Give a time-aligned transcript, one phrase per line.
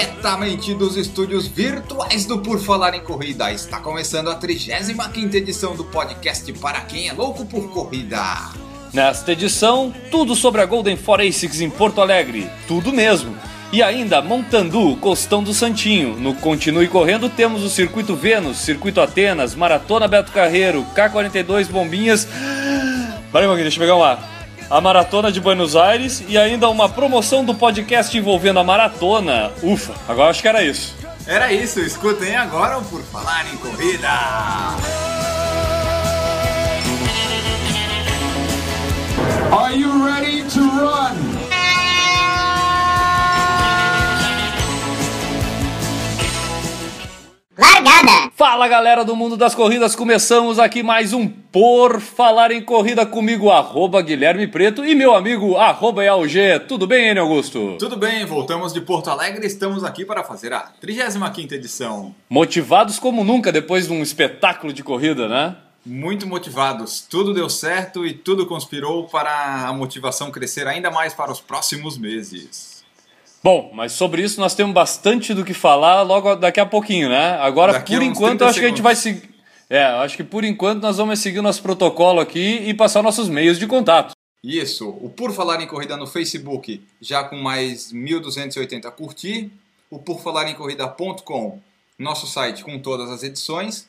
[0.00, 3.52] diretamente dos estúdios virtuais do Por Falar em Corrida.
[3.52, 8.18] Está começando a 35ª edição do podcast para quem é louco por corrida.
[8.94, 13.36] Nesta edição, tudo sobre a Golden Forensics em Porto Alegre, tudo mesmo.
[13.72, 16.16] E ainda Montandu, Costão do Santinho.
[16.16, 22.26] No Continue Correndo temos o Circuito Vênus, Circuito Atenas, Maratona Beto Carreiro, K42 Bombinhas.
[23.30, 24.39] Peraí, um deixa eu pegar um ar.
[24.70, 29.50] A Maratona de Buenos Aires e ainda uma promoção do podcast envolvendo a maratona.
[29.62, 30.94] Ufa, agora acho que era isso.
[31.26, 34.08] Era isso, escutem agora o Por Falar em Corrida.
[39.52, 41.39] Are you ready to run?
[47.60, 48.32] Largada!
[48.34, 53.50] Fala galera do mundo das corridas, começamos aqui mais um Por Falar em Corrida comigo,
[53.50, 56.60] arroba Guilherme Preto e meu amigo, arroba EAUG.
[56.66, 57.76] Tudo bem, Enio Augusto?
[57.78, 62.14] Tudo bem, voltamos de Porto Alegre e estamos aqui para fazer a 35ª edição.
[62.30, 65.54] Motivados como nunca depois de um espetáculo de corrida, né?
[65.84, 71.30] Muito motivados, tudo deu certo e tudo conspirou para a motivação crescer ainda mais para
[71.30, 72.69] os próximos meses.
[73.42, 77.38] Bom, mas sobre isso nós temos bastante do que falar logo daqui a pouquinho, né?
[77.40, 78.58] Agora, daqui por enquanto, acho segundos.
[78.58, 79.30] que a gente vai seguir.
[79.68, 83.28] É, acho que por enquanto nós vamos seguir o nosso protocolo aqui e passar nossos
[83.28, 84.12] meios de contato.
[84.42, 89.50] Isso, o Por Falar em Corrida no Facebook, já com mais 1.280 curtir,
[89.90, 91.60] o Por Falaring Corrida.com,
[91.98, 93.86] nosso site com todas as edições,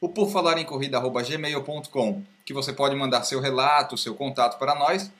[0.00, 5.12] o porfalarencorrida.gmail.com, que você pode mandar seu relato, seu contato para nós,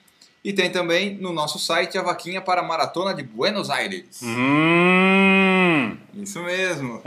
[0.43, 4.21] e tem também no nosso site a vaquinha para a Maratona de Buenos Aires.
[4.21, 5.95] Hum.
[6.15, 7.01] Isso mesmo.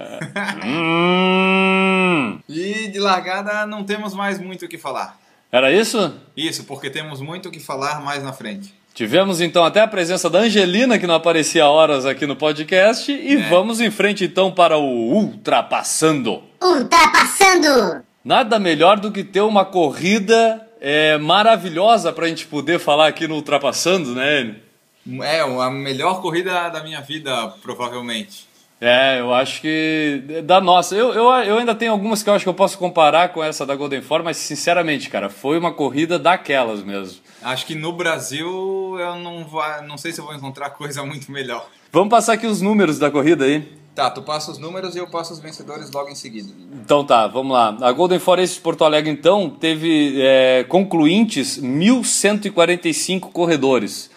[0.64, 2.38] Hum.
[2.48, 5.18] E de largada não temos mais muito o que falar.
[5.52, 6.14] Era isso?
[6.36, 8.74] Isso, porque temos muito o que falar mais na frente.
[8.94, 13.12] Tivemos então até a presença da Angelina, que não aparecia há horas aqui no podcast,
[13.12, 13.48] e É.
[13.50, 16.42] vamos em frente então para o Ultrapassando.
[16.62, 18.02] Ultrapassando!
[18.24, 23.26] Nada melhor do que ter uma corrida é, maravilhosa para a gente poder falar aqui
[23.26, 24.40] no Ultrapassando, né?
[24.40, 25.22] Enio?
[25.22, 28.46] É a melhor corrida da minha vida, provavelmente.
[28.80, 30.94] É, eu acho que da nossa.
[30.94, 33.64] Eu, eu, eu ainda tenho algumas que eu acho que eu posso comparar com essa
[33.64, 37.18] da Golden Four, mas sinceramente, cara, foi uma corrida daquelas mesmo.
[37.42, 41.32] Acho que no Brasil eu não, vou, não sei se eu vou encontrar coisa muito
[41.32, 41.66] melhor.
[41.90, 43.66] Vamos passar aqui os números da corrida aí.
[43.96, 46.52] Tá, tu passa os números e eu passo os vencedores logo em seguida.
[46.84, 47.74] Então tá, vamos lá.
[47.80, 54.10] A Golden Forest de Porto Alegre, então, teve é, concluintes 1.145 corredores.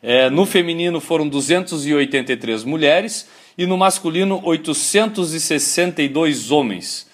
[0.00, 3.26] É, no feminino foram 283 mulheres
[3.58, 7.08] e no masculino 862 homens.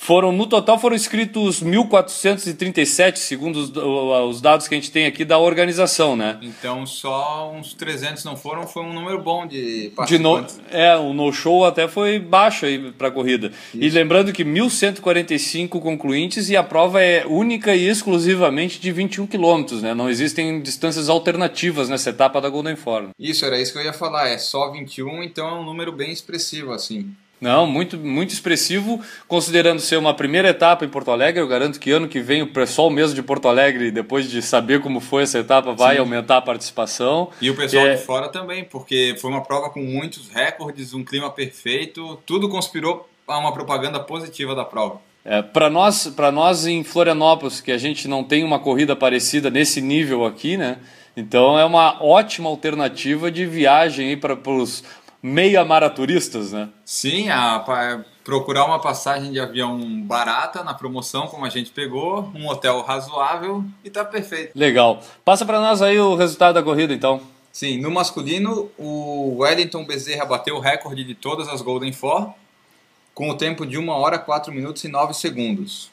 [0.00, 5.24] Foram, no total foram inscritos 1.437, segundo os, os dados que a gente tem aqui
[5.24, 6.38] da organização, né?
[6.40, 10.60] Então só uns 300 não foram, foi um número bom de De no, participantes.
[10.70, 13.52] é, o no-show até foi baixo aí para a corrida.
[13.74, 19.82] E lembrando que 1.145 concluintes e a prova é única e exclusivamente de 21 quilômetros,
[19.82, 19.94] né?
[19.94, 23.10] Não existem distâncias alternativas nessa etapa da Golden Forum.
[23.18, 26.12] Isso, era isso que eu ia falar, é só 21, então é um número bem
[26.12, 27.10] expressivo, assim.
[27.40, 31.40] Não, muito, muito expressivo, considerando ser uma primeira etapa em Porto Alegre.
[31.40, 34.80] Eu garanto que ano que vem o pessoal mesmo de Porto Alegre, depois de saber
[34.80, 36.00] como foi essa etapa, vai Sim.
[36.00, 37.30] aumentar a participação.
[37.40, 37.94] E o pessoal É.
[37.94, 43.08] de fora também, porque foi uma prova com muitos recordes, um clima perfeito, tudo conspirou
[43.26, 45.00] a uma propaganda positiva da prova.
[45.24, 49.50] É, para nós, para nós em Florianópolis, que a gente não tem uma corrida parecida
[49.50, 50.78] nesse nível aqui, né?
[51.16, 54.84] Então é uma ótima alternativa de viagem para os
[55.22, 56.68] meia maraturistas, né?
[56.84, 62.30] Sim, a, pa- procurar uma passagem de avião barata na promoção, como a gente pegou,
[62.34, 64.52] um hotel razoável e tá perfeito.
[64.54, 65.00] Legal.
[65.24, 67.20] Passa para nós aí o resultado da corrida, então.
[67.50, 72.32] Sim, no masculino, o Wellington Bezerra bateu o recorde de todas as Golden Four,
[73.14, 75.90] com o tempo de 1 hora, 4 minutos e 9 segundos.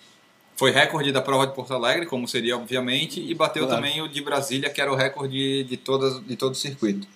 [0.57, 3.81] Foi recorde da prova de Porto Alegre, como seria obviamente, e bateu Claro.
[3.81, 7.07] também o de Brasília, que era o recorde de, todas, de todo o circuito.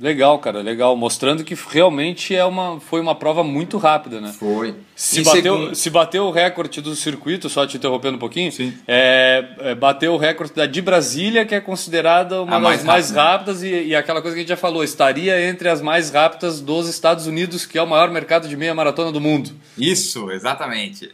[0.00, 0.96] Legal, cara, legal.
[0.96, 4.32] Mostrando que realmente é uma, foi uma prova muito rápida, né?
[4.36, 4.74] Foi.
[4.96, 8.76] Se bateu, segundo- se bateu o recorde do circuito, só te interrompendo um pouquinho, Sim.
[8.88, 12.86] é, é, bateu o recorde da de Brasília, que é considerada uma A mais das
[12.86, 13.22] mais rápida.
[13.22, 16.60] rápidas, e, e aquela coisa que a gente já falou, estaria entre as mais rápidas
[16.60, 19.52] dos Estados Unidos, que é o maior mercado de meia maratona do mundo.
[19.78, 21.08] Isso, exatamente.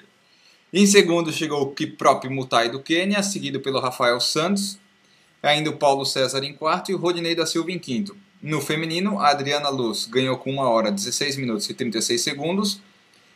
[0.73, 4.79] Em segundo chegou o Kiprop Mutai do Quênia, seguido pelo Rafael Santos,
[5.43, 8.17] ainda o Paulo César em quarto e o Rodinei da Silva em quinto.
[8.43, 12.81] No feminino, a Adriana Luz ganhou com 1 hora 16 minutos e 36 segundos.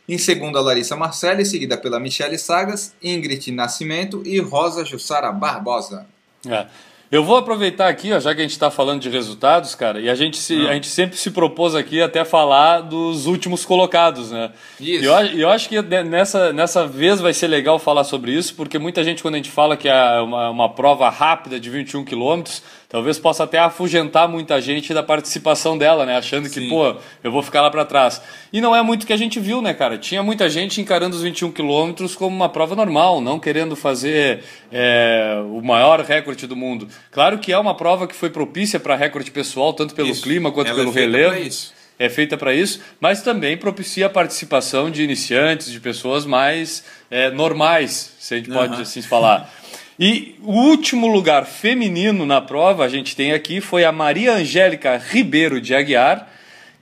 [0.07, 6.05] Em segundo, a Larissa Marcelli, seguida pela Michele Sagas, Ingrid Nascimento e Rosa Jussara Barbosa.
[6.45, 6.67] É.
[7.13, 10.09] Eu vou aproveitar aqui, ó, já que a gente está falando de resultados, cara, e
[10.09, 14.49] a gente, se, a gente sempre se propôs aqui até falar dos últimos colocados, né?
[14.79, 15.03] Isso.
[15.03, 18.55] E eu, eu acho que ne- nessa, nessa vez vai ser legal falar sobre isso,
[18.55, 22.03] porque muita gente, quando a gente fala que é uma, uma prova rápida de 21
[22.03, 26.17] quilômetros, talvez possa até afugentar muita gente da participação dela, né?
[26.17, 26.69] Achando que, Sim.
[26.69, 28.21] pô, eu vou ficar lá para trás.
[28.51, 29.99] E não é muito que a gente viu, né, cara?
[29.99, 35.39] Tinha muita gente encarando os 21 quilômetros como uma prova normal, não querendo fazer é,
[35.47, 36.87] o maior recorde do mundo.
[37.11, 40.23] Claro que é uma prova que foi propícia para recorde pessoal, tanto pelo Isso.
[40.23, 41.35] clima quanto Ela pelo é relevo.
[41.37, 41.73] isso.
[41.99, 47.29] É feita para isso, mas também propicia a participação de iniciantes, de pessoas mais é,
[47.29, 48.81] normais, se a gente pode Aham.
[48.81, 49.53] assim falar.
[49.99, 54.97] E o último lugar feminino na prova, a gente tem aqui, foi a Maria Angélica
[54.97, 56.27] Ribeiro de Aguiar,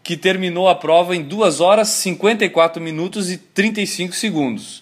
[0.01, 4.81] que terminou a prova em 2 horas 54 minutos e 35 segundos.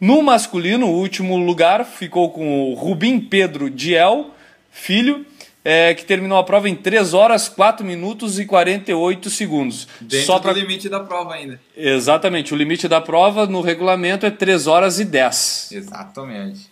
[0.00, 4.30] No masculino, o último lugar ficou com o Rubim Pedro Diel,
[4.78, 5.26] filho,
[5.64, 9.86] é, que terminou a prova em 3 horas 4 minutos e 48 segundos.
[10.00, 10.52] Dentro Só do pra...
[10.52, 11.60] limite da prova ainda.
[11.76, 15.72] Exatamente, o limite da prova no regulamento é 3 horas e 10.
[15.72, 16.70] Exatamente.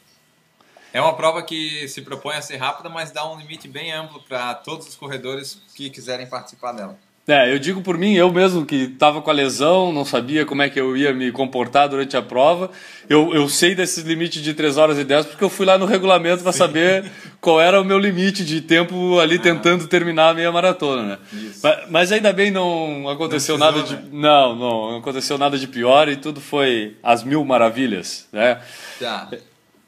[0.93, 4.19] É uma prova que se propõe a ser rápida, mas dá um limite bem amplo
[4.27, 6.99] para todos os corredores que quiserem participar dela.
[7.29, 10.63] É, eu digo por mim, eu mesmo que estava com a lesão, não sabia como
[10.63, 12.71] é que eu ia me comportar durante a prova.
[13.09, 15.87] Eu, eu sei desses limites de 3 horas e 10 porque eu fui lá no
[15.87, 20.53] regulamento para saber qual era o meu limite de tempo ali tentando terminar a meia
[20.53, 21.19] maratona, né?
[21.61, 23.97] Mas, mas ainda bem não aconteceu Não nada de.
[23.97, 28.61] precisou, Não, não, não aconteceu nada de pior e tudo foi às mil maravilhas, né?
[29.01, 29.29] Tá.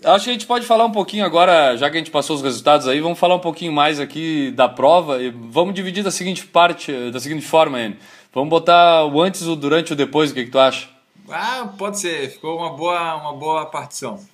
[0.04, 2.42] Acho que a gente pode falar um pouquinho agora, já que a gente passou os
[2.42, 6.46] resultados aí, vamos falar um pouquinho mais aqui da prova e vamos dividir da seguinte
[6.46, 7.98] parte, da seguinte forma, Anne.
[8.32, 10.88] Vamos botar o antes, o durante e o depois, o que, que tu acha?
[11.28, 12.30] Ah, pode ser.
[12.30, 14.24] Ficou uma boa, uma boa partição.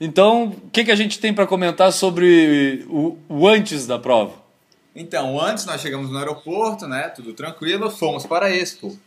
[0.00, 4.32] Então, o que, que a gente tem para comentar sobre o, o antes da prova?
[4.94, 7.08] Então, antes nós chegamos no aeroporto, né?
[7.10, 8.98] Tudo tranquilo, fomos para a Expo.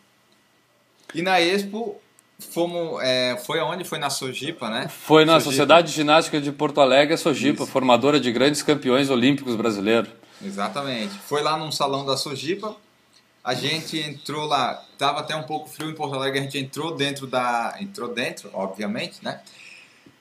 [1.13, 1.97] E na Expo
[2.39, 3.83] fomos, é, foi aonde?
[3.83, 4.87] Foi na Sojipa, né?
[4.89, 5.51] Foi na Sojipa.
[5.51, 7.71] Sociedade de Ginástica de Porto Alegre, a Sojipa, Isso.
[7.71, 10.09] formadora de grandes campeões olímpicos brasileiros.
[10.43, 11.13] Exatamente.
[11.27, 12.75] Foi lá num salão da Sojipa.
[13.43, 16.95] A gente entrou lá, tava até um pouco frio em Porto Alegre, a gente entrou
[16.95, 19.39] dentro da, entrou dentro, obviamente, né?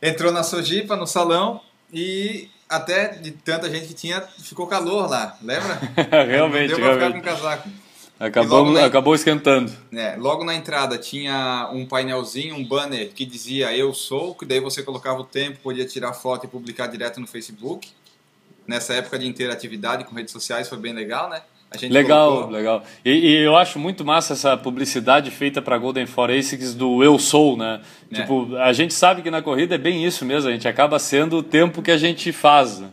[0.02, 5.38] Entrou na Sojipa, no salão e até de tanta gente que tinha, ficou calor lá,
[5.40, 5.80] lembra?
[6.26, 7.24] realmente, Não deu pra ficar realmente.
[7.24, 7.68] com casaco.
[8.18, 9.72] Acabou, na- acabou esquentando.
[9.92, 14.60] É, logo na entrada tinha um painelzinho, um banner que dizia eu sou, que daí
[14.60, 17.88] você colocava o tempo, podia tirar foto e publicar direto no Facebook.
[18.66, 21.42] Nessa época de interatividade com redes sociais foi bem legal, né?
[21.92, 22.84] Legal, colocou- legal.
[23.04, 27.56] E, e eu acho muito massa essa publicidade feita para Golden Forensics do eu sou,
[27.56, 27.80] né?
[28.12, 28.20] É.
[28.20, 31.38] Tipo, a gente sabe que na corrida é bem isso mesmo, a gente acaba sendo
[31.38, 32.78] o tempo que a gente faz.
[32.78, 32.88] né?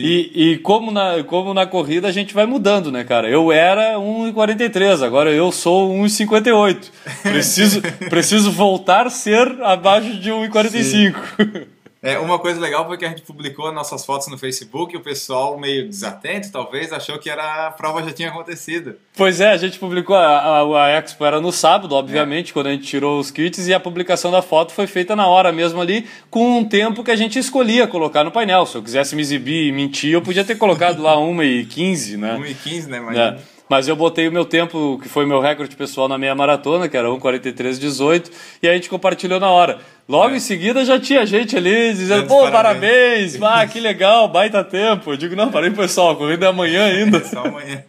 [0.00, 3.28] E, e como, na, como na corrida a gente vai mudando, né, cara?
[3.28, 6.90] Eu era 1,43, agora eu sou 1,58.
[7.22, 11.66] Preciso, preciso voltar a ser abaixo de 1,45.
[12.04, 15.00] É, uma coisa legal foi que a gente publicou nossas fotos no Facebook e o
[15.00, 18.96] pessoal, meio desatento, talvez, achou que era, a prova já tinha acontecido.
[19.16, 22.72] Pois é, a gente publicou, a, a, a Expo era no sábado, obviamente, quando a
[22.72, 26.06] gente tirou os kits, e a publicação da foto foi feita na hora mesmo ali,
[26.28, 28.66] com um tempo que a gente escolhia colocar no painel.
[28.66, 32.36] Se eu quisesse me exibir e mentir, eu podia ter colocado lá 1h15, né?
[32.38, 33.00] 1h15, né?
[33.00, 33.53] Mas, É.
[33.68, 36.96] Mas eu botei o meu tempo, que foi meu recorde pessoal na meia maratona, que
[36.96, 38.30] era 1,43,18,
[38.62, 39.80] e a gente compartilhou na hora.
[40.06, 40.36] Logo É.
[40.36, 45.12] em seguida já tinha gente ali dizendo, pô, parabéns." parabéns, ah, que legal, baita tempo.
[45.12, 47.24] Eu digo, não, parei pessoal, corrida é amanhã ainda.
[47.24, 47.82] Só amanhã.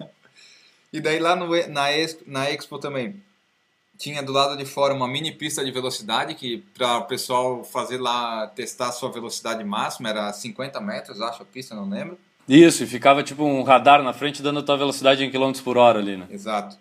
[0.93, 3.21] E daí lá no, na, Expo, na Expo também
[3.97, 7.97] tinha do lado de fora uma mini pista de velocidade que para o pessoal fazer
[7.97, 12.17] lá, testar a sua velocidade máxima, era 50 metros, acho a pista, não lembro.
[12.47, 15.77] Isso, e ficava tipo um radar na frente dando a tua velocidade em quilômetros por
[15.77, 16.25] hora ali, né?
[16.29, 16.77] Exato.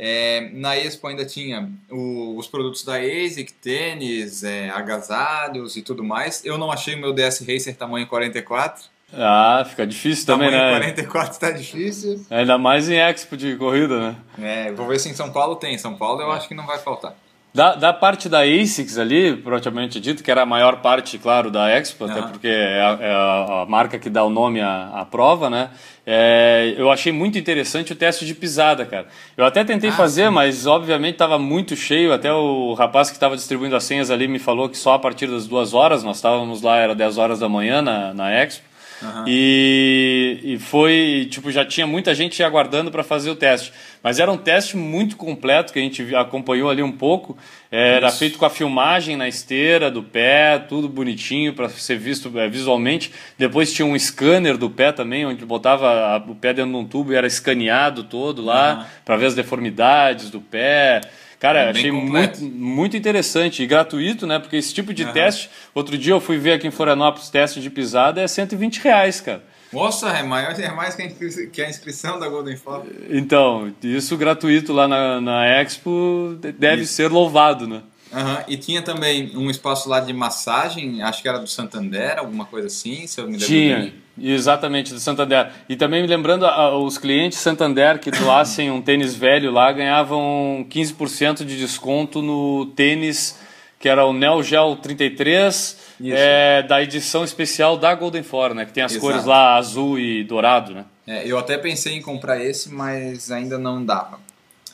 [0.00, 6.04] É, na Expo ainda tinha o- os produtos da ASIC, tênis, é, agasalhos e tudo
[6.04, 6.44] mais.
[6.44, 8.84] Eu não achei o meu DS Racer tamanho 44.
[9.12, 10.78] Ah, fica difícil também, tamanho né?
[10.78, 12.24] 44 está difícil.
[12.30, 14.16] Ainda mais em Expo de corrida, né?
[14.40, 15.74] É, vou ver se em São Paulo tem.
[15.74, 17.16] Em São Paulo eu acho que não vai faltar.
[17.52, 21.68] Da, da parte da ASICS ali, propriamente dito, que era a maior parte, claro, da
[21.70, 22.28] Expo, até Aham.
[22.28, 25.70] porque é a, é a marca que dá o nome à, à prova, né?
[26.06, 29.06] É, eu achei muito interessante o teste de pisada, cara.
[29.36, 30.30] Eu até tentei Ah, fazer, sim.
[30.30, 32.12] mas obviamente estava muito cheio.
[32.12, 35.26] Até o rapaz que estava distribuindo as senhas ali me falou que só a partir
[35.26, 38.67] das duas horas, nós estávamos lá, era 10 horas da manhã na, na Expo.
[39.02, 39.24] Aham.
[39.28, 43.72] E, e foi, tipo, já tinha muita gente aguardando para fazer o teste.
[44.02, 47.36] Mas era um teste muito completo que a gente acompanhou ali um pouco.
[47.70, 48.18] Era Isso.
[48.18, 53.12] feito com a filmagem na esteira do pé, tudo bonitinho para ser visto é, visualmente.
[53.36, 56.84] Depois tinha um scanner do pé também, onde botava a- o pé dentro de um
[56.84, 58.86] tubo e era escaneado todo lá Aham.
[59.04, 61.00] para ver as deformidades do pé.
[61.40, 62.40] Cara, É achei completo.
[62.40, 64.38] muito, muito interessante e gratuito, né?
[64.38, 65.12] Porque esse tipo de Aham.
[65.12, 69.20] teste, outro dia eu fui ver aqui em Florianópolis teste de pisada, é 120 reais,
[69.20, 69.42] cara.
[69.72, 72.84] Nossa, é mais, é mais que, a inscri- que a inscrição da Golden Four.
[73.10, 76.94] Então, isso gratuito lá na, na Expo de- deve Isso.
[76.94, 77.82] ser louvado, né?
[78.12, 82.44] Aham, E tinha também um espaço lá de massagem, acho que era do Santander, alguma
[82.44, 83.94] coisa assim, se eu me lembro Tinha, bem.
[84.34, 85.50] exatamente, do Santander.
[85.68, 86.46] E também me lembrando,
[86.84, 93.38] os clientes Santander que doassem um tênis velho lá ganhavam 15% de desconto no tênis
[93.78, 95.54] que era o Neo Gel 33,
[96.00, 96.12] Isso.
[96.16, 98.64] é, da edição especial da Golden Four, né?
[98.64, 99.06] Que tem as Exato.
[99.06, 100.84] cores lá azul e dourado, né?
[101.06, 104.18] É, eu até pensei em comprar esse, mas ainda não dava.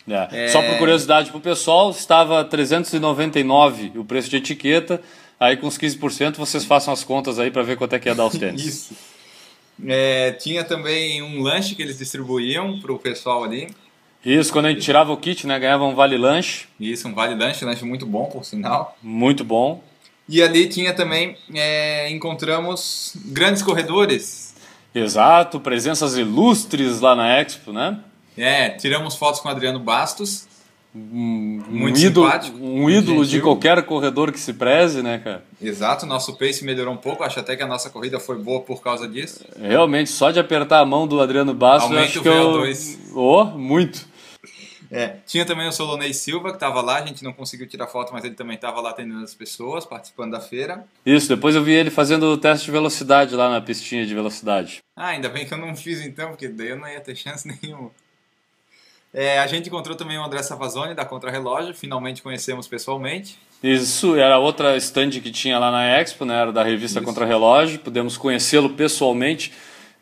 [0.08, 0.44] É.
[0.46, 0.48] É.
[0.48, 5.00] Só por curiosidade pro pessoal, estava 399 o preço de etiqueta.
[5.38, 8.14] Aí com os 15% vocês façam as contas aí para ver quanto é que ia
[8.14, 8.64] dar os tênis.
[8.64, 8.94] Isso.
[9.86, 13.68] É, tinha também um lanche que eles distribuíam pro pessoal ali.
[14.24, 17.34] Isso, quando a gente tirava o kit, né, ganhava um vale lanche, Isso, um vale
[17.34, 18.96] lanche, lanche muito bom, por sinal.
[19.02, 19.82] muito bom.
[20.26, 24.54] E ali tinha também, é, encontramos grandes corredores.
[24.94, 27.98] Exato, presenças ilustres lá na Expo, né?
[28.36, 30.46] É, tiramos fotos com o Adriano Bastos.
[30.94, 33.42] Um, Muito ídolo, simpático, um ídolo de gentil.
[33.44, 35.44] qualquer corredor que se preze, né, cara?
[35.60, 37.24] Exato, nosso pace melhorou um pouco.
[37.24, 39.44] Acho até que a nossa corrida foi boa por causa disso.
[39.60, 42.62] Realmente, só de apertar a mão do Adriano Bastos, Aumenta acho o que eu...
[42.62, 42.98] VO2.
[43.12, 44.06] Oh, muito.
[44.88, 46.98] É, tinha também o Solonei Silva, que estava lá.
[46.98, 50.30] A gente não conseguiu tirar foto, mas ele também estava lá atendendo as pessoas, participando
[50.30, 50.84] da feira.
[51.04, 54.78] Isso, depois eu vi ele fazendo o teste de velocidade lá na pistinha de velocidade.
[54.94, 57.48] Ah, ainda bem que eu não fiz então, porque daí eu não ia ter chance
[57.60, 57.90] nenhuma.
[59.14, 61.72] É, a gente encontrou também o André Savazone, da Contrarrelógio.
[61.72, 63.38] Finalmente conhecemos pessoalmente.
[63.62, 66.34] Isso era outra stand que tinha lá na Expo, né?
[66.40, 67.06] Era da revista Isso.
[67.06, 67.78] Contra Relógio.
[67.78, 69.52] Pudemos conhecê-lo pessoalmente.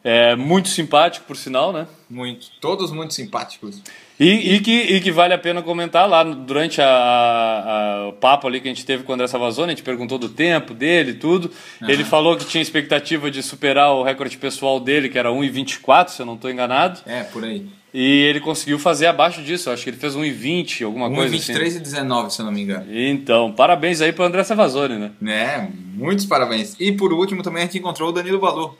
[0.02, 1.86] É muito simpático, por sinal, né?
[2.10, 2.48] Muito.
[2.60, 3.80] Todos muito simpáticos.
[4.18, 8.46] E, e que, e que vale a pena comentar lá durante a, a- o papo
[8.46, 11.12] ali que a gente teve com o André Savazone, a gente perguntou do tempo dele
[11.12, 11.50] e tudo.
[11.86, 16.22] Ele falou que tinha expectativa de superar o recorde pessoal dele, que era 1,24, se
[16.22, 17.00] eu não estou enganado.
[17.06, 17.66] É, por aí.
[17.94, 19.70] E ele conseguiu fazer abaixo disso.
[19.70, 21.52] Acho que ele fez 1,20, alguma coisa assim.
[21.52, 22.86] 1,23 e 19, se eu não me engano.
[22.90, 25.10] Então, parabéns aí pro André Savazone, né?
[25.30, 26.74] É, muitos parabéns.
[26.80, 28.76] E por último também a gente encontrou o Danilo Balu.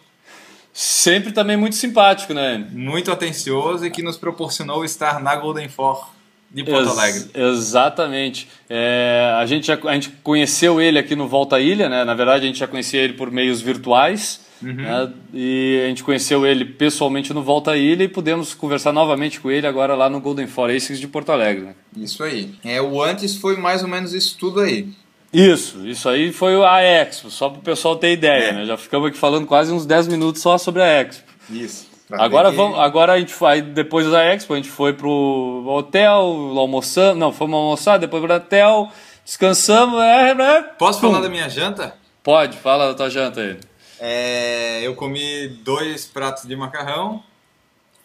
[0.73, 2.67] Sempre também muito simpático, né?
[2.73, 6.09] Muito atencioso e que nos proporcionou estar na Golden Four
[6.51, 7.25] de Porto Ex- Alegre.
[7.35, 8.49] Exatamente.
[8.71, 12.05] É, a, gente já, a gente conheceu ele aqui no Volta Ilha, né?
[12.05, 14.41] Na verdade, a gente já conhecia ele por meios virtuais.
[14.63, 14.75] Uhum.
[14.75, 15.11] né?
[15.35, 19.67] E a gente conheceu ele pessoalmente no Volta Ilha e pudemos conversar novamente com ele
[19.67, 21.63] agora lá no Golden Forensics de Porto Alegre.
[21.65, 21.75] né?
[21.97, 22.55] Isso aí.
[22.65, 24.89] É, o antes foi mais ou menos isso tudo aí.
[25.33, 28.53] Isso, isso aí foi a Expo, só para o pessoal ter ideia, É.
[28.53, 28.65] né?
[28.67, 31.25] Já ficamos aqui falando quase uns 10 minutos só sobre a Expo.
[31.51, 31.91] Isso.
[32.13, 36.19] Agora, que- vamos, agora a gente foi, depois da Expo, a gente foi pro hotel,
[36.59, 38.91] almoçamos, não, fomos almoçar, depois pro hotel,
[39.25, 41.09] descansamos, é, é, Posso pum.
[41.11, 41.95] falar da minha janta?
[42.23, 43.57] Pode, fala da tua janta aí.
[44.05, 47.23] É, eu comi dois pratos de macarrão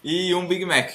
[0.04, 0.92] e um Big Mac.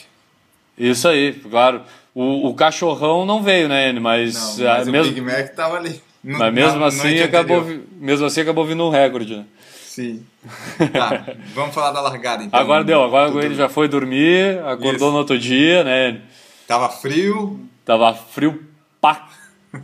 [0.78, 1.82] Isso aí, claro.
[2.14, 5.54] O, o cachorrão não veio, né, N, mas, Não, mas ah, o mesmo, Big Mac
[5.56, 6.00] tava ali.
[6.22, 7.82] No- mas mesmo na assim acabou, anterior.
[7.96, 9.44] mesmo assim acabou vindo um recorde, né?
[9.74, 10.24] Sim.
[10.92, 12.58] Tá, vamos falar da largada então.
[12.60, 15.10] Agora deu, agora Tudo- ele já foi dormir, acordou Isso.
[15.10, 16.20] no outro dia, né?
[16.68, 18.64] Tava frio, Tava frio
[19.00, 19.26] pra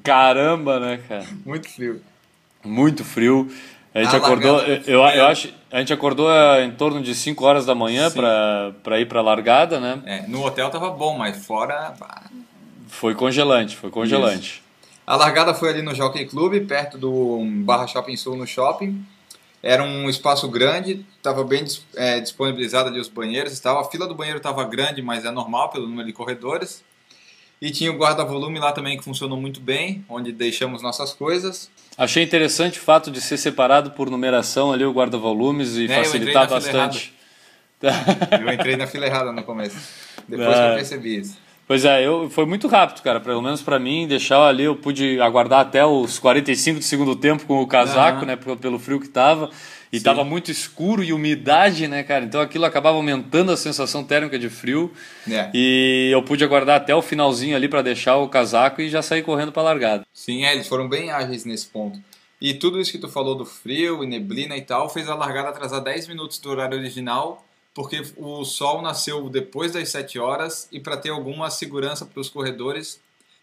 [0.04, 1.26] caramba, né, cara?
[1.44, 2.00] muito frio.
[2.64, 3.50] Muito frio.
[3.98, 7.44] A gente A acordou, eu, eu acho, a gente acordou eh, em torno de 5
[7.44, 10.00] horas da manhã para ir para a largada, né?
[10.06, 11.94] É, no hotel tava bom, mas fora.
[12.86, 14.62] Foi congelante, foi congelante.
[15.04, 19.04] A largada foi ali no Jockey Club, perto do Barra Shopping Sul no shopping.
[19.60, 21.64] Era um espaço grande, estava bem
[21.96, 23.80] é, disponibilizado ali os banheiros e tal.
[23.80, 26.84] A fila do banheiro estava grande, mas é normal pelo número de corredores.
[27.60, 31.68] E tinha o guarda-volume lá também que funcionou muito bem, onde deixamos nossas coisas.
[31.98, 36.04] Achei interessante o fato de ser separado por numeração ali o guarda-volumes e É, eu
[36.04, 37.12] facilitar fila bastante.
[38.40, 39.76] Eu entrei na fila errada no começo.
[40.28, 40.70] Depois que É.
[40.70, 41.38] eu percebi isso.
[41.66, 43.20] Pois é, eu, foi muito rápido, cara.
[43.20, 47.44] Pelo menos pra mim, deixar ali, eu pude aguardar até os 45 do segundo tempo
[47.46, 48.26] com o casaco, Aham.
[48.26, 48.36] né?
[48.36, 49.50] Pelo, pelo frio que tava.
[49.92, 50.04] E Sim.
[50.04, 52.24] tava muito escuro e umidade, né, cara?
[52.24, 54.92] Então aquilo acabava aumentando a sensação térmica de frio.
[55.28, 55.50] É.
[55.54, 59.22] E eu pude aguardar até o finalzinho ali pra deixar o casaco e já sair
[59.22, 60.06] correndo pra largada.
[60.12, 61.98] Sim, é, eles foram bem ágeis nesse ponto.
[62.40, 65.48] E tudo isso que tu falou do frio e neblina e tal fez a largada
[65.48, 70.78] atrasar 10 minutos do horário original, porque o sol nasceu depois das 7 horas e
[70.78, 73.00] para ter alguma segurança para os corredores,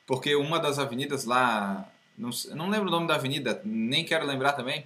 [0.07, 4.53] porque uma das avenidas lá, não, não lembro o nome da avenida, nem quero lembrar
[4.53, 4.85] também,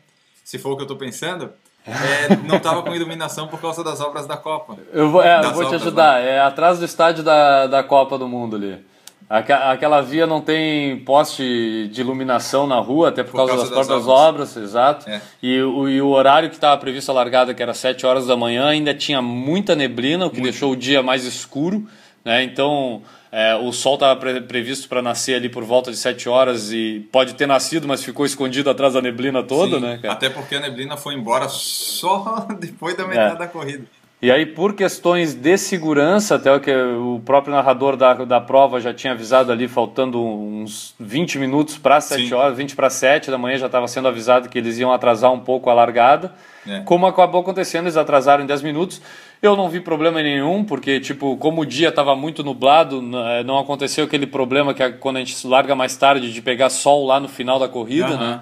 [0.50, 1.52] se for o que eu estou pensando,
[1.86, 4.78] é, não estava com iluminação por causa das obras da Copa.
[4.92, 6.20] Eu vou, é, eu vou te ajudar.
[6.24, 8.84] É atrás do estádio da, da Copa do Mundo ali.
[9.30, 13.66] Aque- Aquela via não tem poste de iluminação na rua, até por, Por causa, causa
[13.70, 14.58] das, das próprias obras.
[14.58, 15.08] obras, exato.
[15.08, 15.22] É.
[15.44, 18.36] E, o, e o horário que estava previsto a largada, que era 7 horas da
[18.36, 21.88] manhã, ainda tinha muita neblina, o que deixou o dia mais escuro.
[22.26, 22.42] Né?
[22.44, 27.08] Então, é, o sol estava previsto para nascer ali por volta de 7 horas e
[27.12, 30.14] pode ter nascido, mas ficou escondido atrás da neblina toda, Sim, né, cara?
[30.14, 33.38] Até porque a neblina foi embora só depois da metade É.
[33.40, 33.86] da corrida.
[34.22, 38.82] E aí, por questões de segurança, até o que o próprio narrador da, da prova
[38.82, 42.34] já tinha avisado ali, faltando uns 20 minutos para 7 Sim.
[42.34, 45.40] horas, 20 para 7 da manhã já estava sendo avisado que eles iam atrasar um
[45.40, 46.34] pouco a largada.
[46.68, 46.82] É.
[46.82, 49.02] Como acabou acontecendo, eles atrasaram em 10 minutos.
[49.42, 53.58] Eu não vi problema nenhum, porque, tipo, como o dia estava muito nublado, eh, não
[53.58, 57.22] aconteceu aquele problema que é quando a gente larga mais tarde de pegar sol lá
[57.22, 58.18] no final da corrida, Aham.
[58.32, 58.42] né?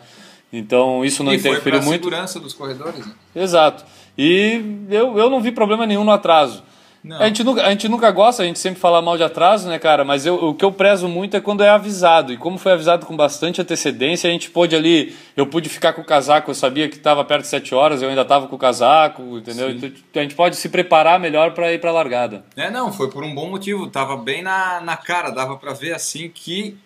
[0.51, 2.03] Então, isso não e foi interferiu para muito.
[2.05, 3.05] segurança dos corredores.
[3.05, 3.13] Né?
[3.35, 3.85] Exato.
[4.17, 6.63] E eu, eu não vi problema nenhum no atraso.
[7.03, 7.21] Não.
[7.21, 9.79] A gente, nunca, a gente nunca gosta, a gente sempre fala mal de atraso, né,
[9.79, 10.03] cara?
[10.03, 12.33] Mas eu, o que eu prezo muito é quando é avisado.
[12.33, 15.15] E como foi avisado com bastante antecedência, a gente pôde ali.
[15.35, 18.09] Eu pude ficar com o casaco, eu sabia que estava perto de 7 horas, eu
[18.09, 19.69] ainda estava com o casaco, entendeu?
[19.69, 19.93] Sim.
[20.09, 22.43] Então, a gente pode se preparar melhor para ir para a largada.
[22.57, 23.87] É, não, foi por um bom motivo.
[23.87, 26.77] Tava bem na, na cara, dava para ver assim que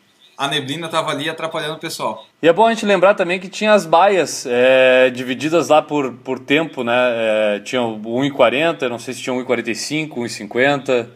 [0.42, 2.26] a neblina tava ali atrapalhando o pessoal.
[2.42, 6.14] E é bom a gente lembrar também que tinha as baias é, divididas lá por,
[6.14, 6.96] por tempo, né?
[6.96, 11.08] É, tinha o 1,40, não sei se tinha 1,45, 1,50.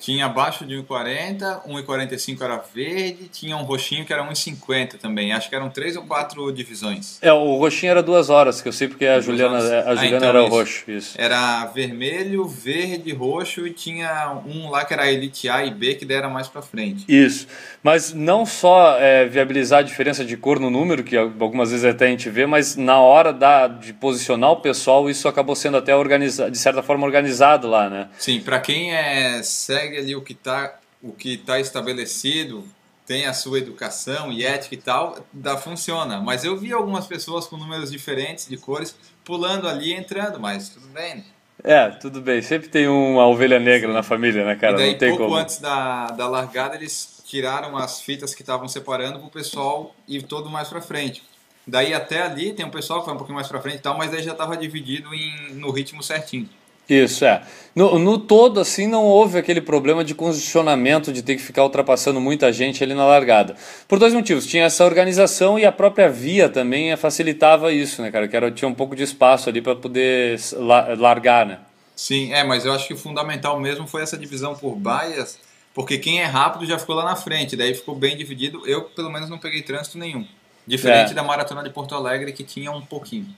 [0.00, 5.32] Tinha abaixo de 1,40, 1,45 era verde, tinha um roxinho que era 1,50 também.
[5.32, 7.18] Acho que eram três ou quatro divisões.
[7.20, 9.70] É, o roxinho era duas horas, que eu sei porque a Juliana, horas.
[9.70, 10.54] a Ah, Juliana então era o isso.
[10.56, 11.14] roxo, isso.
[11.20, 16.04] Era vermelho, verde, roxo e tinha um lá que era Elite A e B que
[16.04, 17.04] daí era mais pra frente.
[17.06, 17.46] Isso.
[17.82, 22.06] Mas não só é, viabilizar a diferença de cor no número, que algumas vezes até
[22.06, 25.94] a gente vê, mas na hora da, de posicionar o pessoal, isso acabou sendo até
[25.94, 28.08] organizado, de certa forma organizado lá, né?
[28.18, 32.64] Sim, pra quem é, segue ali o que tá, o que tá estabelecido,
[33.06, 36.20] tem a sua educação e ética e tal, dá, funciona.
[36.20, 40.68] Mas eu vi algumas pessoas com números diferentes de cores pulando ali e entrando, mas
[40.68, 41.16] tudo bem.
[41.16, 41.24] né?
[41.64, 42.40] É, tudo bem.
[42.40, 44.74] Sempre tem uma ovelha negra na família, né, cara?
[44.74, 45.36] e daí, não tem pouco como.
[45.36, 50.48] antes da, da largada, eles tiraram as fitas que estavam separando pro pessoal ir todo
[50.48, 51.22] mais pra frente.
[51.66, 53.96] Daí até ali tem um pessoal que vai um pouquinho mais pra frente e tal,
[53.96, 56.48] mas daí já estava dividido em, no ritmo certinho.
[56.90, 57.40] Isso, é.
[57.74, 62.20] No, no todo, assim, não houve aquele problema de congestionamento, de ter que ficar ultrapassando
[62.20, 63.54] muita gente ali na largada.
[63.86, 64.44] Por dois motivos.
[64.44, 68.26] Tinha essa organização e a própria via também facilitava isso, né, cara?
[68.26, 70.38] Que era, tinha um pouco de espaço ali para poder
[70.98, 71.60] largar, né?
[71.94, 75.38] Sim, é, mas eu acho que o fundamental mesmo foi essa divisão por baias,
[75.72, 78.66] porque quem é rápido já ficou lá na frente, daí ficou bem dividido.
[78.66, 80.26] Eu, pelo menos, não peguei trânsito nenhum.
[80.66, 81.14] Diferente É.
[81.14, 83.28] da maratona de Porto Alegre, que tinha um pouquinho.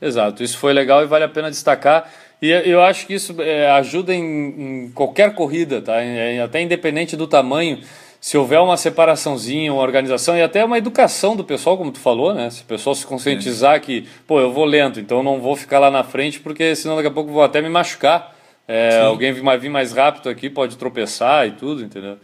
[0.00, 2.10] Exato, isso foi legal e vale a pena destacar.
[2.42, 6.02] E eu acho que isso é, ajuda em, em qualquer corrida, tá?
[6.02, 7.78] É, até independente do tamanho,
[8.20, 12.34] se houver uma separaçãozinha, uma organização e até uma educação do pessoal, como tu falou,
[12.34, 12.50] né?
[12.50, 15.88] Se o pessoal se conscientizar que, pô, eu vou lento, então não vou ficar lá
[15.88, 18.34] na frente, porque senão daqui a pouco vou até me machucar.
[18.66, 22.16] É, alguém vir mais, vir mais rápido aqui pode tropeçar e tudo, entendeu?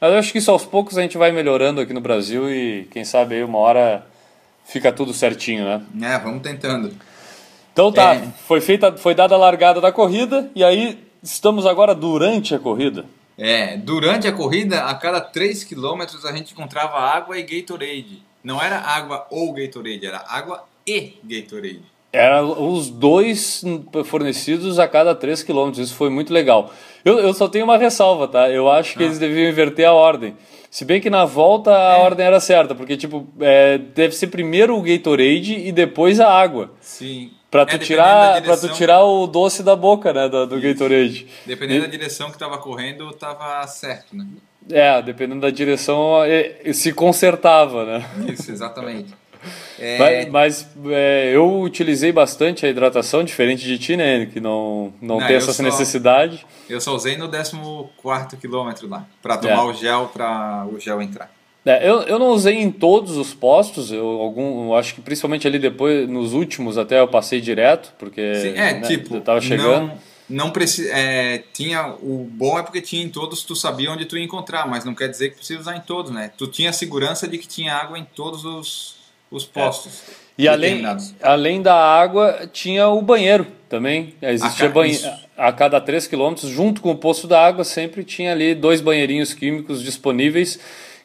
[0.00, 2.88] Mas eu acho que isso aos poucos a gente vai melhorando aqui no Brasil e
[2.90, 4.04] quem sabe aí uma hora
[4.64, 5.82] fica tudo certinho, né?
[6.14, 6.92] É, vamos tentando.
[7.72, 8.28] Então tá, É.
[8.46, 13.04] foi feita, foi dada a largada da corrida e aí estamos agora durante a corrida.
[13.38, 18.22] É, durante a corrida, a cada 3 km a gente encontrava água e Gatorade.
[18.44, 21.82] Não era água ou Gatorade, era água e Gatorade.
[22.12, 23.64] Eram os dois
[24.04, 26.70] fornecidos a cada 3 km, isso foi muito legal.
[27.02, 28.50] Eu, eu só tenho uma ressalva, tá?
[28.50, 30.36] Eu acho que eles deviam inverter a ordem.
[30.70, 34.76] Se bem que na volta a ordem era certa, porque tipo, é, deve ser primeiro
[34.76, 36.70] o Gatorade e depois a água.
[36.80, 37.30] Sim.
[37.52, 40.46] Pra É, tu, dependendo tirar, pra tu direção- tirar o doce da boca, né, do,
[40.46, 41.26] do Gatorade.
[41.46, 44.26] Dependendo da direção que tava correndo, tava certo, né?
[44.70, 48.10] É, dependendo da direção, é, se consertava, né?
[48.32, 49.14] Isso, exatamente.
[49.76, 54.24] É, Mas, mas, é, eu utilizei bastante a hidratação, diferente de ti, né?
[54.26, 56.46] Que não, não, Não, tem essa só- necessidade.
[56.70, 59.64] Eu só usei no 14 quilômetro lá, pra tomar É.
[59.64, 61.28] o gel, pra o gel entrar.
[61.64, 65.46] É, eu, eu não usei em todos os postos, eu, algum, eu acho que principalmente
[65.46, 69.40] ali depois, nos últimos até eu passei direto, porque Sim, é, né, tipo, eu tava
[69.40, 69.86] chegando.
[69.86, 69.98] não,
[70.28, 74.18] não precisa, é, tinha, o bom é porque tinha em todos, tu sabia onde tu
[74.18, 76.32] ia encontrar, mas não quer dizer que precisa usar em todos, né?
[76.36, 78.96] Tu tinha a segurança de que tinha água em todos os,
[79.30, 80.02] os postos.
[80.36, 80.82] E além,
[81.22, 84.14] além da água, tinha o banheiro também.
[84.20, 85.12] Existia A ca- isso.
[85.36, 89.32] a cada 3 quilômetros, junto com o poço da água, sempre tinha ali dois banheirinhos
[89.34, 90.58] químicos disponíveis,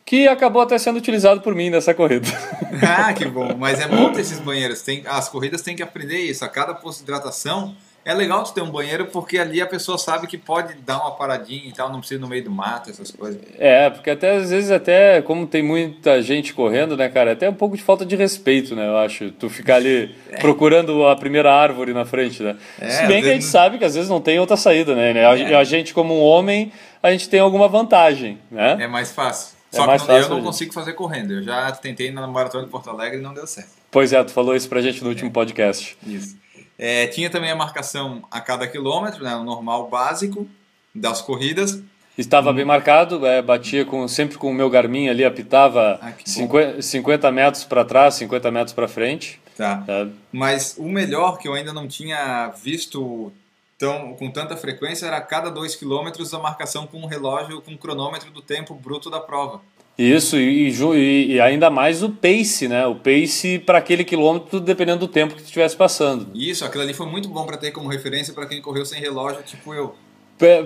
[0.08, 2.28] que acabou até sendo utilizado por mim nessa corrida.
[2.82, 3.56] Ah, que bom.
[3.58, 4.82] Mas é bom ter esses banheiros.
[4.84, 6.46] Tem, as corridas têm que aprender isso.
[6.46, 7.74] A cada posto de hidratação
[8.06, 11.12] é legal tu ter um banheiro porque ali a pessoa sabe que pode dar uma
[11.12, 13.41] paradinha e tal, não precisa ir no meio do mato, essas coisas.
[13.58, 17.50] É, porque até às vezes até, como tem muita gente correndo, né, cara, é até
[17.50, 21.52] um pouco de falta de respeito, né, eu acho, tu ficar ali procurando a primeira
[21.52, 22.56] árvore na frente, né.
[22.80, 24.93] É, Se bem que a gente vezes- sabe que às vezes não tem outra saída,
[24.96, 25.26] né, né?
[25.26, 25.56] A, É.
[25.56, 28.78] a gente como um homem, a gente tem alguma vantagem, né.
[28.80, 29.57] É mais fácil.
[29.78, 31.34] É Só mais que não- eu fácil, não consigo fazer correndo.
[31.34, 33.70] Eu já tentei na maratona de Porto Alegre e não deu certo.
[33.92, 35.98] Pois é, tu falou isso pra gente no último podcast.
[36.06, 36.36] Isso.
[36.78, 40.48] É, tinha também a marcação a cada quilômetro, né, o normal básico
[40.94, 41.82] das corridas.
[42.18, 46.24] Estava bem marcado, é, batia com, sempre com o meu Garmin ali, apitava Ah, que
[46.26, 46.32] bom.
[46.32, 49.40] 50, 50 metros para trás, 50 metros para frente.
[49.56, 49.84] Tá.
[49.86, 50.08] tá?
[50.32, 53.32] Mas o melhor que eu ainda não tinha visto
[53.78, 57.78] tão, com tanta frequência era a cada 2 quilômetros a marcação com um relógio com
[57.78, 59.62] cronômetro do tempo bruto da prova.
[59.98, 62.86] Isso, e, e e- ainda mais o pace, né?
[62.86, 66.30] O pace para aquele quilômetro, dependendo do tempo que tu estivesse passando.
[66.36, 69.42] Isso, aquilo ali foi muito bom para ter como referência para quem correu sem relógio,
[69.44, 69.96] tipo eu.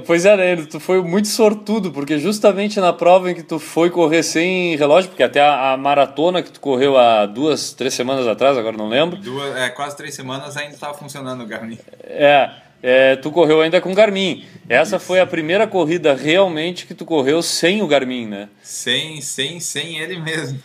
[0.06, 0.66] Pois é, né?
[0.70, 5.10] Tu foi muito sortudo, porque justamente na prova em que tu foi correr sem relógio,
[5.10, 8.90] porque até a, a maratona que tu correu há duas, três semanas atrás, agora não
[8.90, 11.78] lembro, Duas, é, quase três semanas ainda estava funcionando o Garmin.
[12.04, 12.50] é,
[12.84, 14.44] é, tu correu ainda com Garmin.
[14.70, 18.50] Essa foi a primeira corrida realmente que tu correu sem o Garmin, né?
[18.62, 20.60] Sem, sem, sem ele mesmo.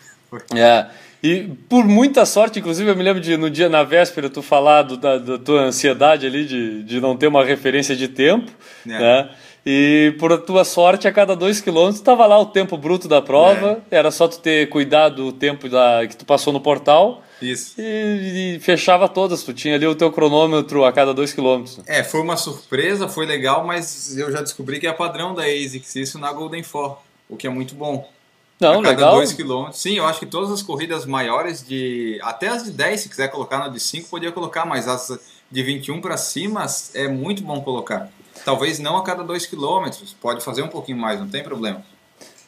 [0.55, 0.87] É.
[1.23, 4.83] E por muita sorte, inclusive, eu me lembro de no dia, na véspera, tu falar
[4.83, 8.51] do- da, da tua ansiedade ali de, de não ter uma referência de tempo,
[8.87, 8.91] É.
[8.91, 9.31] né?
[9.69, 13.81] E por tua sorte, a cada dois quilômetros estava lá o tempo bruto da prova,
[13.91, 17.75] era só tu ter cuidado do tempo da, que tu passou no portal Isso.
[17.79, 21.81] e, e fechava todas, tu tinha ali o teu cronômetro a cada dois quilômetros.
[21.87, 25.97] É, foi uma surpresa, foi legal, mas eu já descobri que é padrão da ASICS
[25.97, 28.09] isso na Golden Four, o que é muito bom.
[28.59, 29.15] Não, a cada legal.
[29.17, 29.71] 2 km.
[29.73, 32.19] Sim, eu acho que todas as corridas maiores de.
[32.23, 35.19] Até as de 10, se quiser colocar na de 5, podia colocar, mas as
[35.51, 38.11] de 21 para cima é muito bom colocar.
[38.45, 41.85] Talvez não a cada 2 km, pode fazer um pouquinho mais, não tem problema.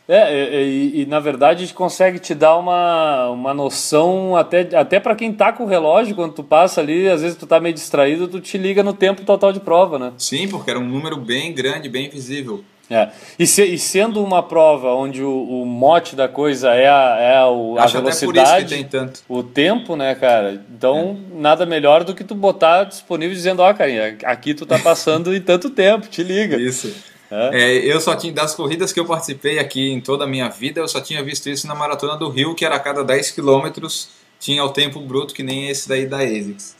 [0.09, 0.65] É, e,
[0.97, 5.15] e- e, na verdade a gente consegue te dar uma, uma noção, até, até para
[5.15, 8.27] quem tá com o relógio, quando tu passa ali, às vezes tu tá meio distraído,
[8.27, 10.13] tu te liga no tempo total de prova, né?
[10.17, 12.65] Sim, porque era um número bem grande, bem visível.
[12.91, 13.11] É.
[13.39, 17.37] E, se- e sendo uma prova onde o, o mote da coisa é a, é
[17.37, 19.21] a, o- a velocidade, tem tanto.
[19.29, 20.65] o tempo, né, cara?
[20.75, 25.35] Então, nada melhor do que tu botar disponível dizendo, ó, carinha, aqui tu tá passando
[25.37, 26.57] em tanto tempo, te liga.
[26.57, 26.95] Isso.
[27.31, 27.79] É.
[27.85, 30.89] Eu só tinha, das corridas que eu participei aqui em toda a minha vida, eu
[30.89, 34.09] só tinha visto isso na Maratona do Rio, que era a cada 10 quilômetros
[34.41, 36.77] tinha o tempo bruto, que nem esse daí da ASICS.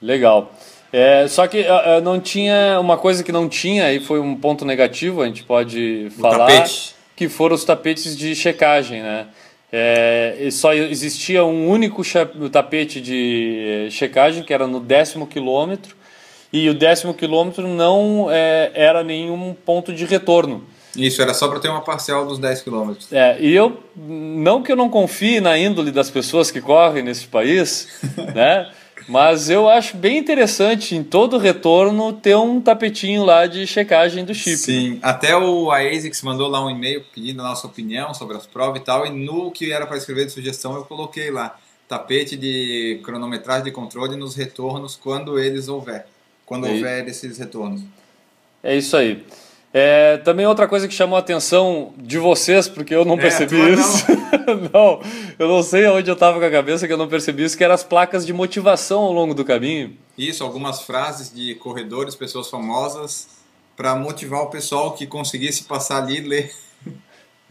[0.00, 0.52] Legal.
[0.92, 4.64] É, só que ah, não tinha uma coisa que não tinha e foi um ponto
[4.64, 6.94] negativo, a gente pode falar, tapete.
[7.16, 9.26] que foram os tapetes de checagem, né?
[9.74, 12.02] É, e só existia um único
[12.50, 15.96] tapete de eh, checagem que era no décimo quilômetro
[16.52, 20.64] e o décimo quilômetro não é, era nenhum ponto de retorno.
[20.94, 23.10] Isso, era só para ter uma parcial dos 10 quilômetros.
[23.10, 27.26] É, e eu, não que eu não confie na índole das pessoas que correm nesse
[27.26, 27.88] país,
[28.34, 28.70] né?
[29.08, 34.34] Mas eu acho bem interessante em todo retorno ter um tapetinho lá de checagem do
[34.34, 34.56] chip.
[34.56, 38.80] Sim, até o ASICS mandou lá um e-mail pedindo a nossa opinião sobre as provas
[38.80, 41.56] e tal, e no que era para escrever de sugestão eu coloquei lá
[41.88, 46.06] tapete de cronometragem de controle nos retornos quando eles houver.
[46.52, 47.80] Quando E- houver esses retornos.
[48.62, 49.24] É isso aí.
[49.72, 53.56] É, também outra coisa que chamou a atenção de vocês, porque eu não É, percebi
[53.56, 53.74] tua não.
[53.74, 54.04] isso.
[54.70, 55.00] não,
[55.38, 57.64] eu não sei aonde eu estava com a cabeça que eu não percebi isso, que
[57.64, 59.96] eram as placas de motivação ao longo do caminho.
[60.18, 63.28] Isso, algumas frases de corredores, pessoas famosas,
[63.74, 66.52] para motivar o pessoal que conseguisse passar ali e ler.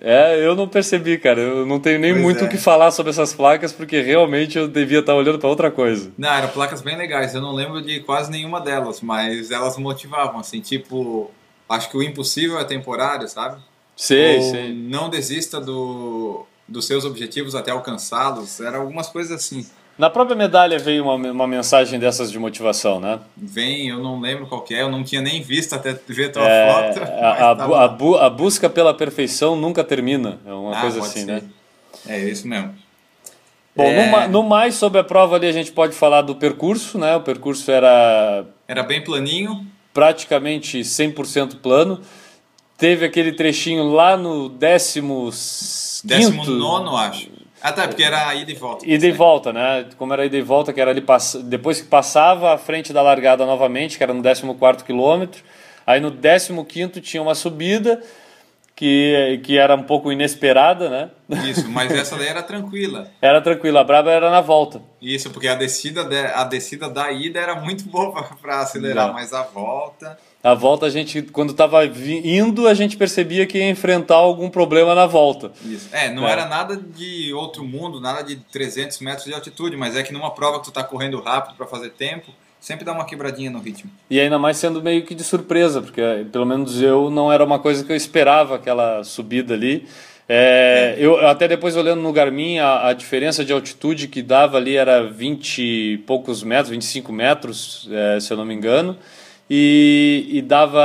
[0.03, 1.39] É, eu não percebi, cara.
[1.39, 2.47] Eu não tenho nem Pois muito é.
[2.47, 6.11] o que falar sobre essas placas, porque realmente eu devia estar olhando para outra coisa.
[6.17, 10.39] Não, eram placas bem legais, eu não lembro de quase nenhuma delas, mas elas motivavam,
[10.39, 11.29] assim, tipo,
[11.69, 13.61] acho que o impossível é temporário, sabe?
[13.95, 14.73] Sei, Ou sei.
[14.73, 18.59] não desista do, dos seus objetivos até alcançá-los.
[18.59, 19.67] Eram algumas coisas assim.
[19.97, 23.19] Na própria medalha veio uma, uma mensagem dessas de motivação, né?
[23.37, 26.43] Vem, eu não lembro qual que é, eu não tinha nem visto até ver tua
[26.47, 27.03] É, foto.
[27.03, 30.39] a, a tá bu- a bu- a busca pela perfeição nunca termina.
[30.45, 31.25] É uma Ah, coisa assim, ser.
[31.25, 31.41] né?
[32.07, 32.73] É isso mesmo.
[33.75, 34.27] Bom, É.
[34.27, 37.15] no, no mais, sobre a prova ali, a gente pode falar do percurso, né?
[37.15, 42.01] O percurso era Era bem planinho, praticamente 100% plano.
[42.77, 45.29] Teve aquele trechinho lá no décimo
[46.03, 46.97] décimo quinto, nono,
[47.61, 48.85] Até porque era ida e volta.
[48.87, 49.85] Ida e volta, né?
[49.97, 51.37] Como era ida e volta, que era ali pass...
[51.43, 55.43] depois que passava à frente da largada novamente, que era no 14 quilômetro.
[55.85, 58.01] Aí no 15 tinha uma subida
[58.75, 61.09] que, que era um pouco inesperada, né?
[61.47, 63.11] Isso, mas essa daí era tranquila.
[63.21, 64.81] Era tranquila, a braba era na volta.
[64.99, 69.13] Isso, porque a descida, de, a descida da ida era muito boa para acelerar, Não.
[69.13, 70.17] mas a volta.
[70.43, 74.95] A volta a gente, quando estava indo, a gente percebia que ia enfrentar algum problema
[74.95, 75.51] na volta.
[75.63, 75.87] Isso.
[75.91, 76.31] É, não É.
[76.31, 80.31] era nada de outro mundo, nada de 300 metros de altitude, mas é que numa
[80.31, 83.91] prova que tu tá correndo rápido para fazer tempo, sempre dá uma quebradinha no ritmo.
[84.09, 87.43] E ainda mais sendo meio que de surpresa, porque eh, pelo menos eu não era
[87.43, 89.85] uma coisa que eu esperava aquela subida ali.
[90.27, 94.75] É, Eu até depois olhando no Garmin, a, a diferença de altitude que dava ali
[94.77, 98.97] era 20 e poucos metros, 25 metros, eh, se eu não me engano.
[99.53, 100.79] E, e dava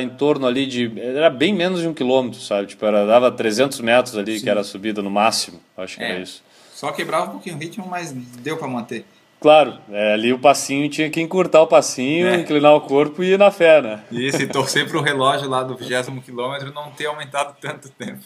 [0.00, 0.90] em torno ali de.
[1.00, 2.66] Era bem menos de um quilômetro, sabe?
[2.66, 5.60] Tipo, era, dava 300 metros ali, que era a subida no máximo.
[5.76, 6.10] Acho que É.
[6.10, 6.42] era isso.
[6.74, 9.04] Só quebrava um pouquinho o ritmo, mas deu para manter.
[9.40, 12.34] Claro, é, ali o passinho tinha que encurtar o passinho, É.
[12.40, 14.00] inclinar o corpo e ir na fé, né?
[14.10, 18.18] Isso, e torcer pro relógio lá do 20 quilômetro não ter aumentado tanto tempo.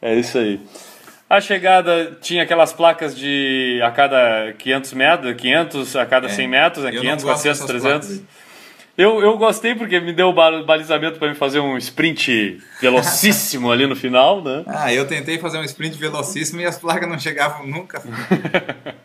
[0.00, 0.58] É isso aí.
[1.28, 6.84] A chegada tinha aquelas placas de a cada 500 metros, 500 a cada 100 metros,
[6.84, 6.90] né?
[6.90, 6.92] É.
[6.94, 8.08] Eu não 500, gosto 400, dessas 300.
[8.08, 8.49] placas.
[9.00, 13.70] Eu, eu gostei porque me deu o ba- balizamento para me fazer um sprint velocíssimo
[13.72, 14.62] ali no final, né?
[14.66, 18.02] Ah, eu tentei fazer um sprint velocíssimo e as placas não chegavam nunca.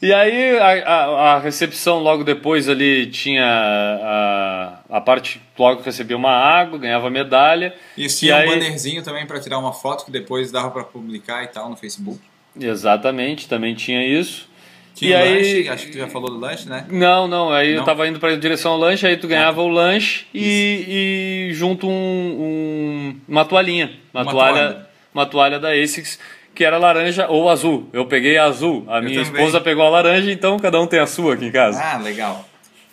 [0.00, 1.04] E aí a, a,
[1.36, 7.08] a recepção logo depois ali tinha a, a parte logo que recebia uma água, ganhava
[7.08, 7.74] medalha.
[7.96, 11.44] E tinha aí- um bannerzinho também para tirar uma foto que depois dava para publicar
[11.44, 12.20] e tal no Facebook.
[12.60, 14.48] Exatamente, também tinha isso.
[14.96, 16.86] Tinha e um aí, lanche, acho que tu já falou do lanche, né?
[16.90, 17.84] Não, não, aí eu Não?
[17.84, 21.92] tava indo pra direção ao lanche, aí tu ganhava o lanche e, e junto um,
[21.92, 23.92] um- uma toalhinha.
[24.14, 24.86] Uma, Uma toalha, toalha.
[25.14, 26.18] uma toalha da ASICS
[26.54, 27.88] que era laranja ou azul.
[27.92, 29.40] Eu peguei a azul, a minha também.
[29.42, 31.78] esposa pegou a laranja, então cada um tem a sua aqui em casa.
[31.82, 32.48] Ah, legal.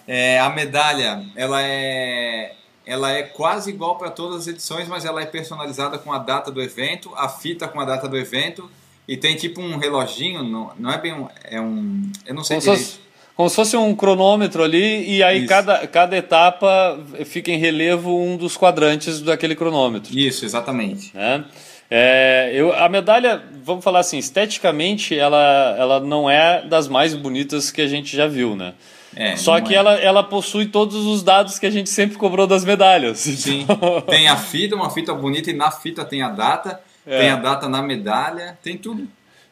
[0.06, 2.52] É, a medalha, ela é,
[2.86, 6.52] ela é quase igual para todas as edições, mas ela é personalizada com a data
[6.52, 8.70] do evento, a fita com a data do evento
[9.08, 12.58] e tem tipo um reloginho, não, não é bem um, é um, eu não sei
[12.58, 12.86] Como se, direito.
[12.86, 13.00] fosse,
[13.36, 15.48] como se fosse um cronômetro ali, e aí Isso.
[15.48, 20.18] cada, cada etapa fica em relevo um dos quadrantes daquele cronômetro.
[20.18, 21.12] Isso, exatamente.
[21.13, 21.44] né?
[21.92, 27.70] É, eu, a medalha, vamos falar assim, esteticamente ela, ela não é das mais bonitas
[27.70, 28.74] que a gente já viu, né?
[29.16, 29.78] É, Só que é.
[29.78, 33.20] ela, ela possui todos os dados que a gente sempre cobrou das medalhas.
[33.38, 37.20] Sim, Então, tem a fita, uma fita bonita e na fita tem a data, É.
[37.20, 39.08] tem a data na medalha, tem tudo.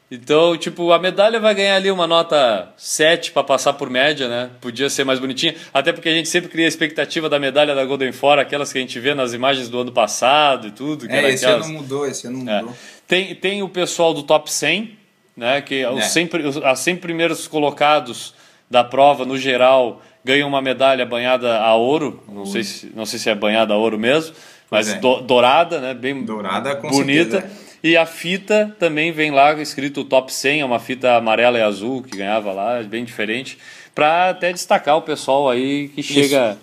[0.09, 4.49] então, tipo, a medalha vai ganhar ali uma nota 7 para passar por média, né?
[4.59, 7.85] Podia ser mais bonitinha, até porque a gente sempre cria a expectativa da medalha da
[7.85, 11.07] Golden Four, aquelas que a gente vê nas imagens do ano passado e tudo.
[11.07, 12.59] Que É, esse aquelas- ano mudou, esse ano É.
[12.61, 12.75] mudou.
[13.07, 14.97] Tem, tem o pessoal do top 100,
[15.35, 16.07] né, que os É.
[16.07, 18.33] 100, pri- os- as 100 primeiros colocados
[18.69, 22.21] da prova, no geral, ganham uma medalha banhada a ouro.
[22.29, 24.35] Não, sei se, não sei se é banhada a ouro mesmo,
[24.71, 24.97] mas é.
[24.97, 27.41] do- dourada, né, bem Dourada, com bonita.
[27.41, 31.61] certeza, E a fita também vem lá escrito top 100, é uma fita amarela e
[31.63, 33.57] azul que ganhava lá, bem diferente,
[33.93, 36.57] para até destacar o pessoal aí que chega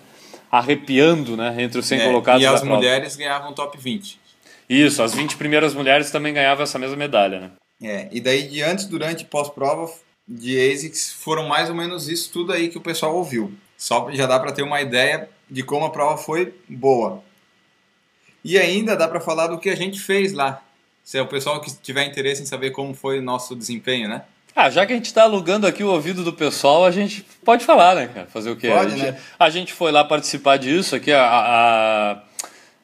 [0.51, 2.75] arrepiando, né, entre os 100 É, colocados e as prova.
[2.75, 4.19] mulheres ganhavam top 20.
[4.69, 7.51] Isso, as 20 primeiras mulheres também ganhavam essa mesma medalha, né?
[7.81, 9.91] É, e daí de antes, durante e pós-prova
[10.27, 13.51] de ASICS foram mais ou menos isso tudo aí que o pessoal ouviu.
[13.77, 17.23] Só já dá para ter uma ideia de como a prova foi boa.
[18.43, 20.61] E ainda dá para falar do que a gente fez lá.
[21.03, 24.21] Se é o pessoal que tiver interesse em saber como foi o nosso desempenho, né?
[24.55, 27.63] Ah, já que a gente está alugando aqui o ouvido do pessoal, a gente pode
[27.65, 28.27] falar, né, cara?
[28.27, 28.67] Fazer o quê?
[28.67, 29.17] Pode, a, gente, né?
[29.39, 32.21] a gente foi lá participar disso, aqui a, a,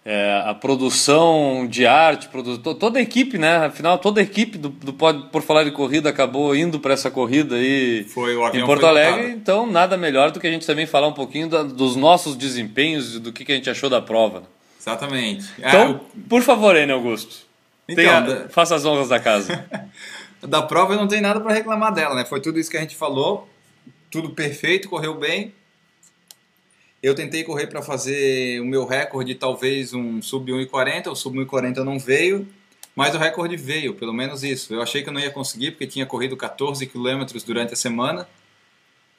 [0.06, 2.58] é, a produção de arte, produ...
[2.60, 3.58] to- toda a equipe, né?
[3.66, 7.56] Afinal, toda a equipe do, do Por Falar de Corrida acabou indo para essa corrida
[7.56, 11.08] aí Foi o em Porto Alegre, então nada melhor do que a gente também falar
[11.08, 14.42] um pouquinho da- dos nossos desempenhos e do que, que a gente achou da prova.
[14.42, 14.46] né?
[14.86, 15.50] Exatamente.
[15.58, 17.46] Então, Ah, por favor, Enio Augusto,
[17.90, 19.66] Então, tenha- da- faça as honras da casa.
[20.48, 22.24] da prova eu não tenho nada para reclamar dela, né?
[22.24, 23.50] Foi tudo isso que a gente falou,
[24.12, 25.54] tudo perfeito, correu bem.
[27.02, 31.84] Eu tentei correr para fazer o meu recorde, talvez um sub 1,40, o sub 1,40
[31.84, 32.48] não veio,
[32.96, 34.72] mas o recorde veio, pelo menos isso.
[34.74, 38.28] Eu achei que eu não ia conseguir, porque tinha corrido 14 quilômetros durante a semana,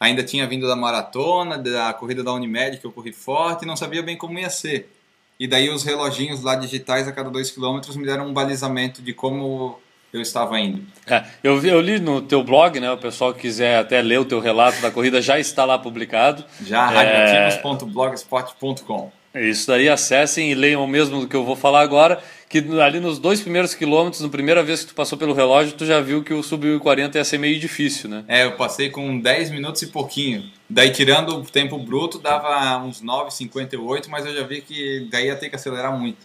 [0.00, 3.76] ainda tinha vindo da maratona, da corrida da Unimed, que eu corri forte, e não
[3.76, 4.92] sabia bem como ia ser.
[5.38, 9.12] E daí os reloginhos lá digitais a cada 2 quilômetros me deram um balizamento de
[9.12, 9.78] como
[10.12, 10.82] eu estava indo.
[11.06, 12.90] É, eu, vi- eu li no teu blog, né?
[12.90, 16.42] O pessoal que quiser até ler o teu relato da corrida já está lá publicado.
[16.64, 16.94] Já, É.
[16.94, 19.12] radioativos.blogspot.com.
[19.34, 23.00] Isso daí, acessem e leiam o mesmo do que eu vou falar agora, que ali
[23.00, 26.22] nos dois primeiros quilômetros, na primeira vez que tu passou pelo relógio, tu já viu
[26.22, 28.24] que o sub 40 ia ser meio difícil, né?
[28.28, 30.44] É, eu passei com 10 minutos e pouquinho.
[30.68, 35.36] Daí, tirando o tempo bruto, dava uns 9,58, mas eu já vi que daí ia
[35.36, 36.18] ter que acelerar muito.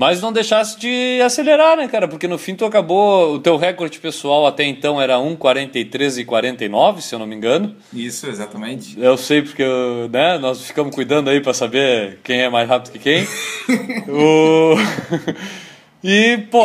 [0.00, 2.08] Mas não deixasse de acelerar, né, cara?
[2.08, 3.34] Porque no fim tu acabou.
[3.34, 7.76] O teu recorde pessoal até então era 1,43 e 49, se eu não me engano.
[7.92, 8.98] Isso, exatamente.
[8.98, 9.62] Eu sei porque
[10.10, 13.26] né, nós ficamos cuidando aí para saber quem é mais rápido que quem.
[14.08, 14.74] o...
[16.02, 16.64] E, pô,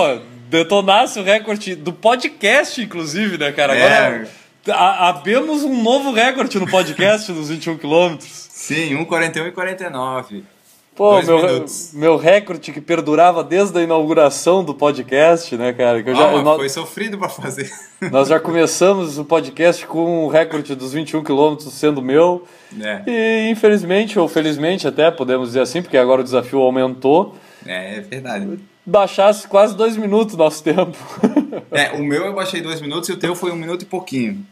[0.50, 3.74] detonasse o recorde do podcast, inclusive, né, cara?
[3.74, 4.30] Agora
[4.66, 4.72] É.
[4.72, 8.48] a- abemos um novo recorde no podcast dos 21 quilômetros.
[8.50, 10.55] Sim, 1,41 e 49.
[10.96, 11.92] Pô, meu, minutos.
[11.94, 16.02] meu recorde que perdurava desde a inauguração do podcast, né, cara?
[16.02, 17.70] Que eu já, Ah, mas nó- foi sofrido pra fazer.
[18.12, 22.48] Nós já começamos o podcast com o recorde dos 21 quilômetros sendo meu.
[22.80, 27.98] É, E infelizmente, ou felizmente até, podemos dizer assim, porque agora o desafio aumentou, é,
[27.98, 28.58] é verdade.
[28.86, 30.98] baixasse quase dois minutos nosso tempo.
[31.72, 34.46] É, o meu eu baixei dois minutos e o teu foi um minuto e pouquinho.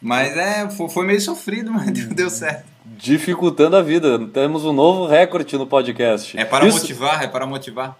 [0.00, 2.64] Mas é, foi, meio sofrido, mas deu, certo.
[2.84, 4.18] Dificultando a vida.
[4.32, 6.38] Temos um novo recorde no podcast.
[6.38, 7.96] É para Isso- motivar, é para motivar.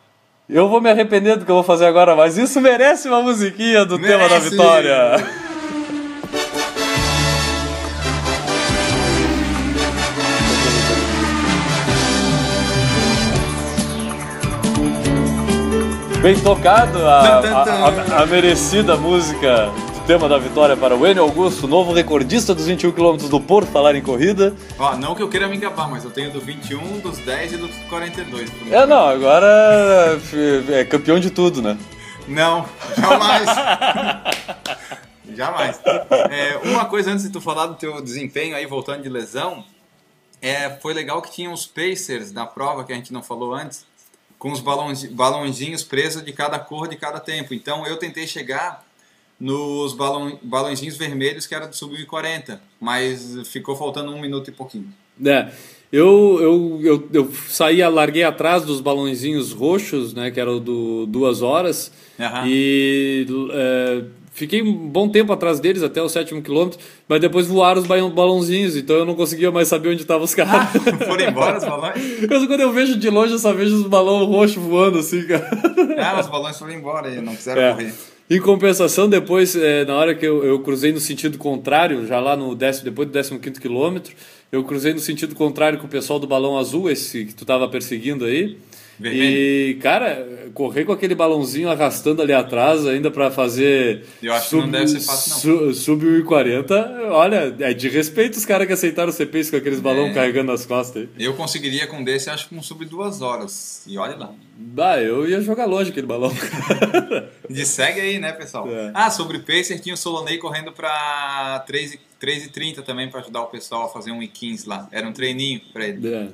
[0.49, 3.85] Eu vou me arrepender do que eu vou fazer agora, mas isso merece uma musiquinha
[3.85, 4.51] do tema da Merece!
[4.51, 5.17] vitória.
[16.23, 19.71] Bem tocado a, a- a- a merecida música
[20.11, 23.95] tema da vitória para o Enio Augusto, novo recordista dos 21 km do Porto Falar
[23.95, 24.57] em Corrida.
[24.77, 27.57] Ó, não que eu queira me gabar, mas eu tenho do 21, dos 10 e
[27.57, 28.51] dos 42.
[28.51, 30.19] por É, não, agora
[30.71, 31.79] é campeão de tudo, né?
[32.27, 33.49] Não, jamais.
[35.33, 35.81] jamais.
[36.29, 39.65] É, uma coisa antes de tu falar do teu desempenho aí, voltando de lesão,
[40.43, 43.87] é, foi legal que tinha os pacers na prova, que a gente não falou antes,
[44.41, 47.55] com os balões, balãozinhos presos de cada cor de cada tempo.
[47.55, 48.90] Então eu tentei chegar
[49.41, 54.89] nos balão, balãozinhos vermelhos que era do sub-40, mas ficou faltando um minuto e pouquinho.
[55.25, 55.49] É,
[55.93, 61.07] eu, eu, eu, eu saí, larguei atrás dos balãozinhos roxos, né, que era o do
[61.07, 62.45] duas horas, Aham.
[62.47, 67.81] e é, fiquei um bom tempo atrás deles, até o sétimo quilômetro, mas depois voaram
[67.81, 70.71] os ba- balãozinhos, então eu não conseguia mais saber onde estavam os caras.
[71.07, 71.97] Foram embora os balões?
[72.31, 75.49] Eu, quando eu vejo de longe, eu só vejo os balões roxos voando assim, cara.
[75.99, 77.73] Ah, os balões foram embora e não quiseram É.
[77.73, 77.95] correr.
[78.33, 82.37] Em compensação, depois, é, na hora que eu, eu cruzei no sentido contrário, já lá
[82.37, 84.15] no décimo, depois do 15 quilômetro,
[84.53, 87.69] eu cruzei no sentido contrário com o pessoal do balão azul, esse que tu tava
[87.69, 88.57] perseguindo aí.
[89.01, 89.25] Vermelho.
[89.25, 94.05] E, cara, correr com aquele balãozinho arrastando ali atrás, ainda para fazer.
[94.23, 98.45] Eu acho que não deve ser fácil, Su, sub 1,40, olha, é de respeito os
[98.45, 100.15] caras que aceitaram o CPs com aqueles balões É.
[100.15, 101.25] carregando nas costas aí.
[101.25, 103.83] Eu conseguiria com desse, acho que um sub duas horas.
[103.87, 104.33] E olha lá.
[104.59, 106.31] Bah, eu ia jogar longe aquele balão.
[107.49, 108.69] E segue aí, né, pessoal?
[108.71, 108.93] É.
[108.95, 113.41] Ah, sobre o Pacer, tinha o Solonei correndo pra 3 e- 3,30 também pra ajudar
[113.43, 114.87] o pessoal a fazer um e15 lá.
[114.93, 116.07] Era um treininho pra ele.
[116.15, 116.29] É.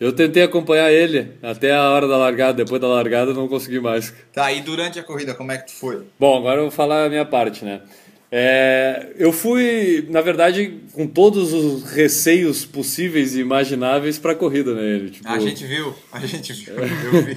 [0.00, 4.14] Eu tentei acompanhar ele até a hora da largada, depois da largada não consegui mais.
[4.32, 6.00] Tá, e durante a corrida, como é que tu foi?
[6.18, 7.82] Bom, agora eu vou falar a minha parte, né?
[8.32, 15.10] É, eu fui, na verdade, com todos os receios possíveis e imagináveis pra corrida, né?
[15.10, 16.74] Tipo, A gente viu, a gente viu,
[17.12, 17.36] eu vi.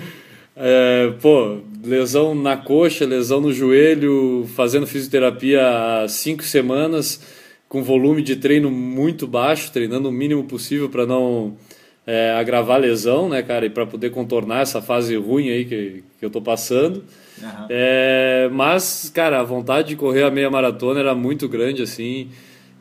[0.56, 5.62] é, pô, lesão na coxa, lesão no joelho, fazendo fisioterapia
[6.04, 7.20] há cinco semanas,
[7.68, 11.58] com volume de treino muito baixo, treinando o mínimo possível para não
[12.06, 16.04] é, agravar a lesão, né, cara, e para poder contornar essa fase ruim aí que,
[16.20, 17.04] que eu tô passando.
[17.42, 17.68] Aham.
[17.70, 22.30] É, mas, cara, a vontade de correr a meia maratona era muito grande, assim.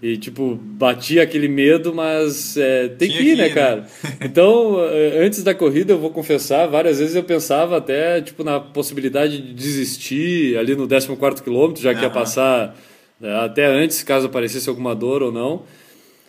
[0.02, 3.54] E, tipo, batia aquele medo, mas é, tem Tinha que ir, né, ir, né?
[3.54, 3.86] cara?
[4.20, 8.58] Então, eh, antes da corrida, eu vou confessar, várias vezes eu pensava até, tipo, na
[8.58, 12.14] possibilidade de desistir ali no 14º quilômetro, já que ia Aham.
[12.14, 12.76] passar
[13.20, 15.62] né, até antes, caso aparecesse alguma dor ou não.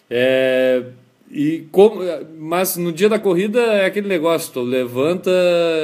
[0.08, 0.84] É,
[1.34, 2.02] e como,
[2.38, 5.32] mas no dia da corrida é aquele negócio, tu levanta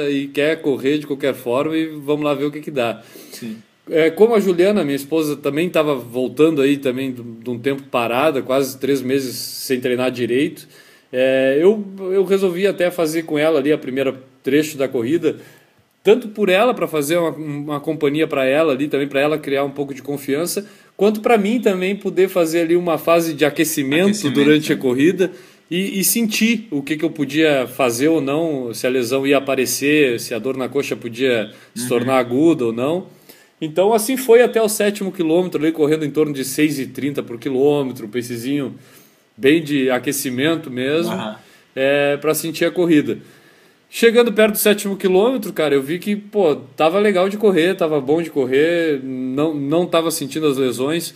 [0.08, 3.02] e quer correr de qualquer forma e vamos lá ver o que que dá.
[3.32, 3.56] Sim.
[3.90, 8.40] É, como a Juliana, minha esposa, também estava voltando aí também de um tempo parada,
[8.40, 10.68] quase três meses sem treinar direito,
[11.12, 15.38] é, eu, eu resolvi até fazer com ela ali a primeira trecho da corrida,
[16.04, 19.64] tanto por ela para fazer uma, uma companhia para ela ali também para ela criar
[19.64, 20.64] um pouco de confiança,
[21.00, 24.82] quanto para mim também poder fazer ali uma fase de aquecimento, Aquecimento, durante a né?
[24.82, 25.32] corrida
[25.70, 29.38] e, e sentir o que, que eu podia fazer ou não, se a lesão ia
[29.38, 33.06] aparecer, se a dor na coxa podia se tornar aguda ou não.
[33.62, 38.04] Então assim foi até o sétimo quilômetro, ali correndo em torno de 6,30 por quilômetro,
[38.04, 38.74] um pacezinho
[39.34, 41.36] bem de aquecimento mesmo, Aham.
[41.74, 43.16] é, para sentir a corrida.
[43.92, 48.00] Chegando perto do sétimo quilômetro, cara, eu vi que, pô, tava legal de correr, tava
[48.00, 51.12] bom de correr, não, não tava sentindo as lesões.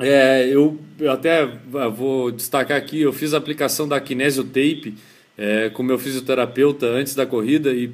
[0.00, 0.78] É, eu,
[1.10, 1.46] até
[1.94, 4.94] vou destacar aqui, eu fiz a aplicação da Kinesio Tape
[5.36, 7.90] é, com meu fisioterapeuta antes da corrida e,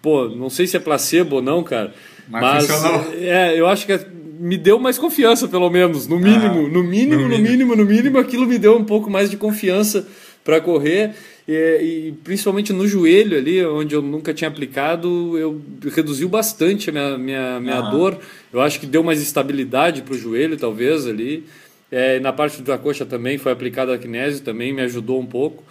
[0.00, 1.92] pô, não sei se é placebo ou não, cara,
[2.28, 3.12] Mas funcionou.
[3.14, 4.06] é, eu acho que é-
[4.38, 7.48] me deu mais confiança, pelo menos, no mínimo, Ah, no mínimo, no no mínimo.
[7.50, 10.06] mínimo, no mínimo, aquilo me deu um pouco mais de confiança
[10.44, 11.10] para correr
[11.52, 15.60] e, e principalmente no joelho ali, onde eu nunca tinha aplicado, eu
[15.92, 17.90] reduziu bastante a minha, minha, minha Aham.
[17.90, 18.18] dor.
[18.52, 21.44] Eu acho que deu mais estabilidade para o joelho, talvez, ali.
[21.90, 25.64] É, na parte da coxa também foi aplicada a kinésio, também me ajudou um pouco.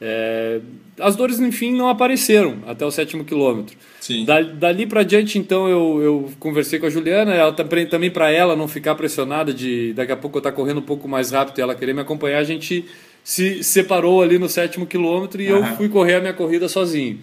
[0.00, 0.60] É,
[1.00, 3.76] as dores, enfim, não apareceram até o sétimo quilômetro.
[4.00, 4.24] Sim.
[4.24, 8.30] Da- dali para diante, então, eu, eu conversei com a Juliana, ela também, também para
[8.30, 11.58] ela não ficar pressionada de daqui a pouco eu estar correndo um pouco mais rápido
[11.58, 12.84] e ela querer me acompanhar, a gente
[13.24, 15.76] se separou ali no sétimo quilômetro e eu Aham.
[15.76, 17.18] fui correr a minha corrida sozinho.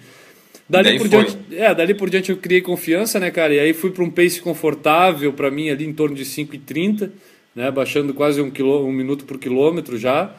[0.67, 1.23] Dali Daí por, foi.
[1.25, 3.53] diante, é, dali por diante eu criei confiança, né, cara?
[3.53, 7.11] E aí fui para um pace confortável para mim ali em torno de 5,30,
[7.55, 10.33] né, baixando quase um, quilô, um minuto por quilômetro já.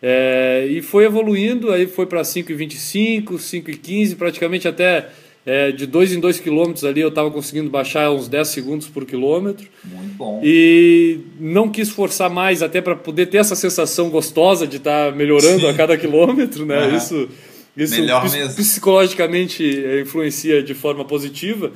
[0.00, 5.08] É, e foi evoluindo, aí foi para 5,25, 5,15, praticamente até
[5.48, 9.06] é, de 2 em 2 quilômetros ali eu estava conseguindo baixar uns 10 segundos por
[9.06, 9.66] quilômetro.
[9.82, 10.40] Muito bom.
[10.44, 15.60] E não quis forçar mais, até para poder ter essa sensação gostosa de estar melhorando
[15.60, 15.68] Sim.
[15.68, 16.76] a cada quilômetro, né?
[16.76, 16.96] Aham.
[16.96, 17.28] Isso,
[17.74, 18.54] isso mesmo.
[18.56, 21.72] psicologicamente eh, influencia de forma positiva.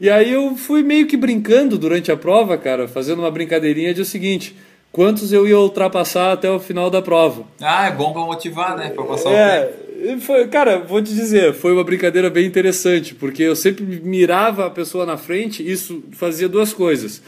[0.00, 4.00] E aí eu fui meio que brincando durante a prova, cara, fazendo uma brincadeirinha de
[4.00, 4.56] o seguinte:
[4.90, 7.44] quantos eu ia ultrapassar até o final da prova?
[7.60, 8.90] Ah, é bom pra motivar, né?
[8.90, 9.83] Pra passar o tempo.
[10.20, 14.70] Foi, cara, vou te dizer, foi uma brincadeira bem interessante, porque eu sempre mirava a
[14.70, 17.22] pessoa na frente, isso fazia duas coisas.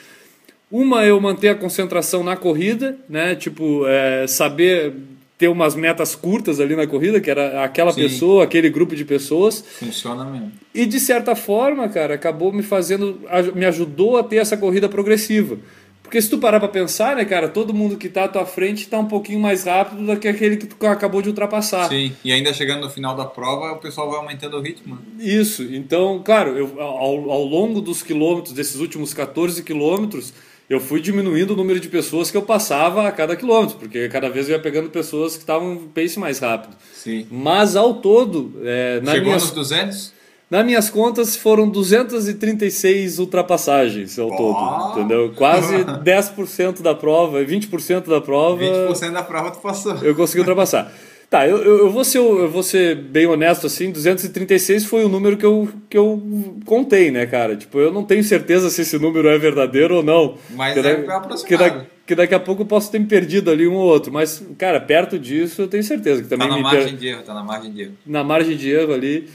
[0.71, 3.35] Uma, eu manter a concentração na corrida, né?
[3.37, 4.95] Tipo, é, saber
[5.39, 8.03] ter umas metas curtas ali na corrida, que era aquela Sim.
[8.03, 9.63] pessoa, aquele grupo de pessoas.
[9.79, 10.53] Funciona mesmo.
[10.75, 13.21] E de certa forma, cara, acabou me fazendo,
[13.55, 15.59] me ajudou a ter essa corrida progressiva.
[16.07, 18.87] Porque se tu parar pra pensar, né, cara, todo mundo que tá à tua frente
[18.87, 21.89] tá um pouquinho mais rápido do que aquele que tu acabou de ultrapassar.
[21.89, 22.13] Sim.
[22.25, 24.97] E ainda chegando no final da prova, o pessoal vai aumentando o ritmo.
[25.19, 30.33] Isso, então, claro, eu, ao, ao longo dos quilômetros, desses últimos 14 quilômetros,
[30.71, 34.31] eu fui diminuindo o número de pessoas que eu passava a cada quilômetro, porque cada
[34.31, 36.77] vez eu ia pegando pessoas que estavam um pace mais rápido.
[36.95, 37.27] Sim.
[37.29, 40.13] Mas ao todo, é, na Chegou minhas, nos 200?
[40.51, 44.37] Nas minhas contas, foram 236 ultrapassagens ao Ó.
[44.37, 45.33] todo, entendeu?
[45.37, 49.97] Quase 10% da prova, 20% da prova 20% da prova tu passou.
[50.03, 50.93] eu consegui ultrapassar.
[51.29, 55.37] Tá, eu, eu, vou ser, eu vou ser bem honesto assim, 236 foi o número
[55.37, 56.23] que eu, que eu
[56.65, 57.57] contei, né, cara?
[57.57, 60.37] Tipo, eu não tenho certeza se esse número é verdadeiro ou não.
[60.51, 61.45] Mas que, é da- aproximado.
[61.49, 64.13] que, da- que daqui a pouco eu posso ter me perdido ali um ou outro,
[64.13, 66.97] mas, cara, perto disso eu tenho certeza que Tá também na me margem per...
[66.97, 67.93] de erro, tá na margem de erro.
[68.07, 69.29] na margem de erro ali.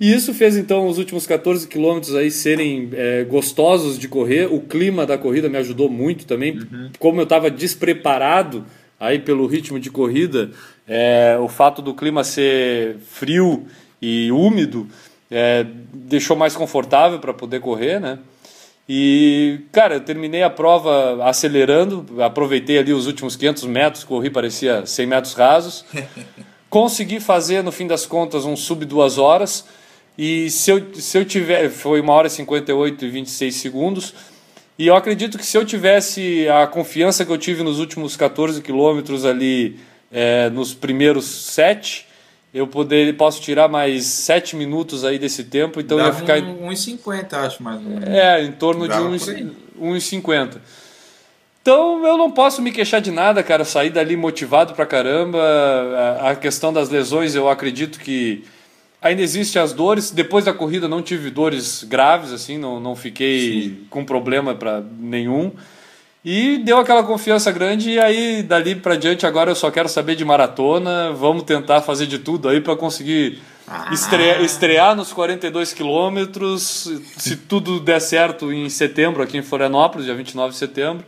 [0.00, 4.46] E isso fez então os últimos 14 quilômetros aí serem é, gostosos de correr.
[4.52, 6.60] O clima da corrida me ajudou muito também.
[6.98, 8.64] Como eu estava despreparado
[9.00, 10.50] aí pelo ritmo de corrida,
[10.86, 13.66] é, o fato do clima ser frio
[14.00, 14.86] e úmido
[15.30, 18.18] é, deixou mais confortável para poder correr, né?
[18.88, 24.86] E, cara, eu terminei a prova acelerando, aproveitei ali os últimos 500 metros, corri, parecia
[24.86, 25.84] 100 metros rasos.
[26.70, 29.66] Consegui fazer, no fim das contas, um sub duas horas.
[30.18, 31.70] E se eu, se eu tiver.
[31.70, 34.12] Foi uma hora e 58 e 26 segundos.
[34.76, 38.60] E eu acredito que se eu tivesse a confiança que eu tive nos últimos 14
[38.60, 39.78] quilômetros ali,
[40.10, 42.06] é, nos primeiros sete,
[42.52, 45.80] eu poder, posso tirar mais sete minutos aí desse tempo.
[45.80, 46.38] Então eu ia Dava ficar.
[46.40, 48.08] um, uns 50, acho, mais ou menos.
[48.08, 49.52] É, em torno Dava de uns, por aí.
[49.80, 50.60] uns 50.
[51.60, 53.64] Então eu não posso me queixar de nada, cara.
[53.64, 55.38] Saí dali motivado pra caramba.
[56.22, 58.44] A questão das lesões, eu acredito que
[59.00, 60.10] ainda existem as dores.
[60.10, 65.52] Depois da corrida não tive dores graves, assim, não, não fiquei com problema para nenhum.
[66.24, 70.16] E deu aquela confiança grande, e aí dali pra diante agora eu só quero saber
[70.16, 71.12] de maratona.
[71.12, 73.40] Vamos tentar fazer de tudo aí para conseguir
[73.92, 76.90] estrear, estrear nos 42 quilômetros.
[77.16, 81.06] Se tudo der certo em setembro, aqui em Florianópolis, dia 29 de setembro.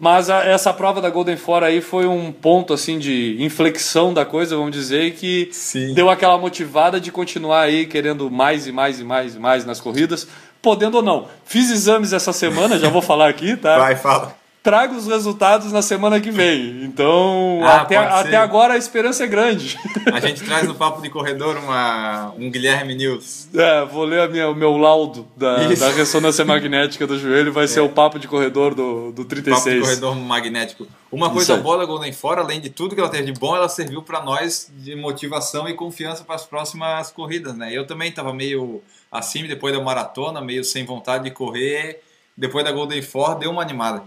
[0.00, 4.24] Mas a- essa prova da Golden Four aí foi um ponto assim de inflexão da
[4.24, 5.92] coisa, vamos dizer, e que Sim.
[5.92, 9.78] deu aquela motivada de continuar aí querendo mais e mais e mais e mais nas
[9.78, 10.26] corridas,
[10.62, 11.28] podendo ou não.
[11.44, 13.76] Fiz exames essa semana, já vou falar aqui, tá?
[13.78, 14.34] Vai, fala.
[14.62, 16.84] Traga os resultados na semana que vem.
[16.84, 19.78] Então, Ah, até, até agora a esperança é grande.
[20.12, 23.48] A gente traz no Papo de Corredor uma, um Guilherme News.
[23.54, 25.80] É, vou ler minha- o meu laudo da, Isso.
[25.82, 29.42] da ressonância magnética do joelho, vai ser o papo de corredor do, do Papo de
[29.42, 29.80] 36.
[29.82, 30.86] corredor magnético.
[31.10, 33.68] Uma coisa boa da Golden Fora, além de tudo que ela teve de bom, ela
[33.68, 37.70] serviu para nós de motivação e confiança para as próximas corridas, né?
[37.72, 42.00] Eu também estava meio assim depois da maratona, meio sem vontade de correr.
[42.36, 44.02] Depois da Golden Four, deu uma animada.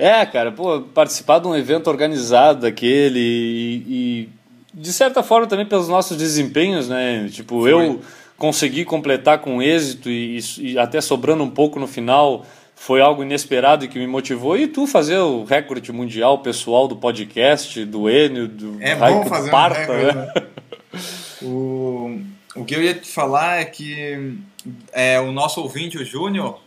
[0.00, 4.28] É, cara, pô, participar de um evento organizado daquele e, e,
[4.72, 7.28] de certa forma também pelos nossos desempenhos, né?
[7.30, 7.70] Tipo, Foi.
[7.70, 8.00] eu
[8.38, 13.84] consegui completar com êxito e, e até sobrando um pouco no final foi algo inesperado
[13.84, 14.56] e que me motivou.
[14.56, 19.26] E tu fazer o recorde mundial pessoal do podcast, do Enio, do É Raico bom
[19.26, 20.32] fazer um Parta, recorde, né?
[20.34, 20.46] né?
[21.42, 22.20] o,
[22.56, 24.34] o que eu ia te falar é que
[24.94, 26.58] é, o nosso ouvinte, o Júnior,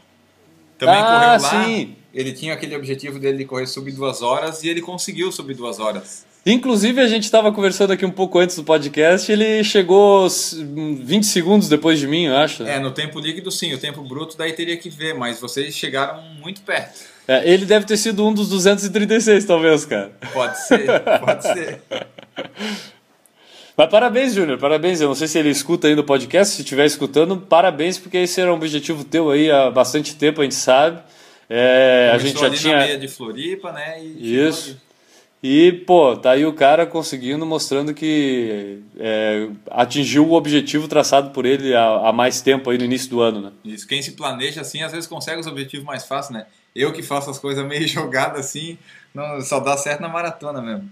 [0.86, 1.66] também Ah, correu lá.
[1.66, 1.96] sim.
[2.14, 5.80] Ele tinha aquele objetivo dele de correr sub duas horas e ele conseguiu sub duas
[5.80, 6.26] horas.
[6.46, 11.26] Inclusive, a gente estava conversando aqui um pouco antes do podcast, ele chegou s- 20
[11.26, 12.64] segundos depois de mim, eu acho.
[12.64, 16.22] É, no tempo líquido sim, o tempo bruto daí teria que ver, mas vocês chegaram
[16.42, 17.00] muito perto.
[17.26, 20.12] É, ele deve ter sido um dos 236, talvez, cara.
[20.34, 20.86] Pode ser,
[21.26, 21.82] pode ser.
[23.76, 25.02] Mas parabéns, Júnior, parabéns.
[25.02, 28.40] Eu não sei se ele escuta ainda o podcast, se estiver escutando, parabéns, porque esse
[28.40, 31.02] era um objetivo teu aí há bastante tempo, a gente sabe.
[31.50, 32.78] É, a gente já ali tinha.
[32.78, 34.04] na meia de Floripa, né?
[34.04, 34.80] E Isso.
[35.44, 41.46] E, pô, tá aí o cara conseguindo, mostrando que é, atingiu o objetivo traçado por
[41.46, 43.52] ele há, há mais tempo aí no início do ano, né?
[43.66, 46.46] Isso, quem se planeja assim, às vezes consegue os objetivos mais fácil, né?
[46.74, 48.78] Eu que faço as coisas meio jogadas assim,
[49.14, 50.90] não, só dá certo na maratona mesmo.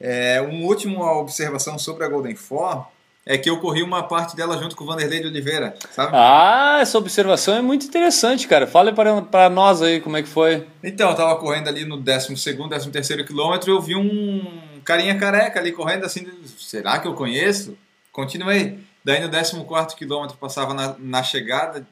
[0.00, 2.86] É, uma última observação sobre a Golden Four
[3.28, 6.12] é que eu corri uma parte dela junto com o Vanderlei de Oliveira, sabe?
[6.14, 8.68] Ah, essa observação é muito interessante, cara.
[8.68, 10.64] Fala para, para nós aí como é que foi.
[10.82, 15.72] Então, eu tava correndo ali no 12º, 13º quilômetro, eu vi um carinha careca ali
[15.72, 16.24] correndo assim,
[16.56, 17.76] será que eu conheço?
[18.12, 18.78] Continuei.
[19.04, 21.84] Daí no 14º quilômetro passava na, na chegada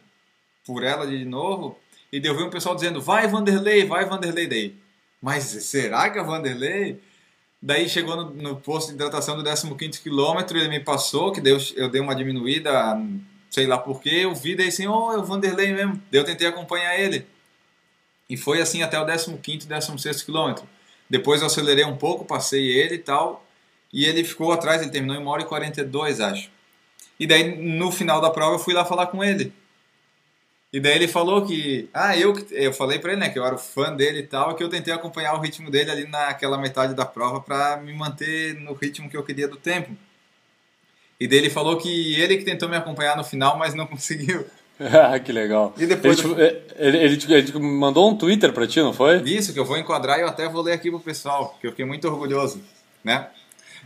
[0.64, 1.76] por ela de novo,
[2.12, 4.74] e daí eu vi um pessoal dizendo, vai Vanderlei, vai Vanderlei daí.
[5.20, 7.00] Mas será que é Vanderlei?
[7.64, 11.56] Daí chegou no, no posto de hidratação do 15º quilômetro, ele me passou, que daí
[11.76, 12.70] eu, dei uma diminuída,
[13.48, 15.94] sei lá porquê, eu vi daí assim, oh, é o Vanderlei mesmo.
[16.12, 17.26] Daí eu tentei acompanhar ele.
[18.28, 20.68] E foi assim até o 15º, 16º quilômetro.
[21.08, 23.46] Depois eu acelerei um pouco, passei ele e tal,
[23.90, 26.50] e ele ficou atrás, ele terminou em 1 hora e 42, acho.
[27.18, 29.50] E daí no final da prova eu fui lá falar com ele.
[30.74, 33.44] E daí ele falou que, ah, eu que- eu falei pra ele, né, que eu
[33.46, 36.94] era fã dele e tal, que eu tentei acompanhar o ritmo dele ali naquela metade
[36.94, 39.92] da prova pra me manter no ritmo que eu queria do tempo.
[41.20, 44.44] E daí ele falou que ele que tentou me acompanhar no final, mas não conseguiu.
[44.80, 45.72] Ah, que legal.
[45.78, 48.92] E depois ele, te, ele, ele te- ele te mandou um Twitter pra ti, não
[48.92, 49.18] foi?
[49.22, 51.70] Isso, que eu vou enquadrar e eu até vou ler aqui pro pessoal, que eu
[51.70, 52.60] fiquei muito orgulhoso,
[53.04, 53.28] né?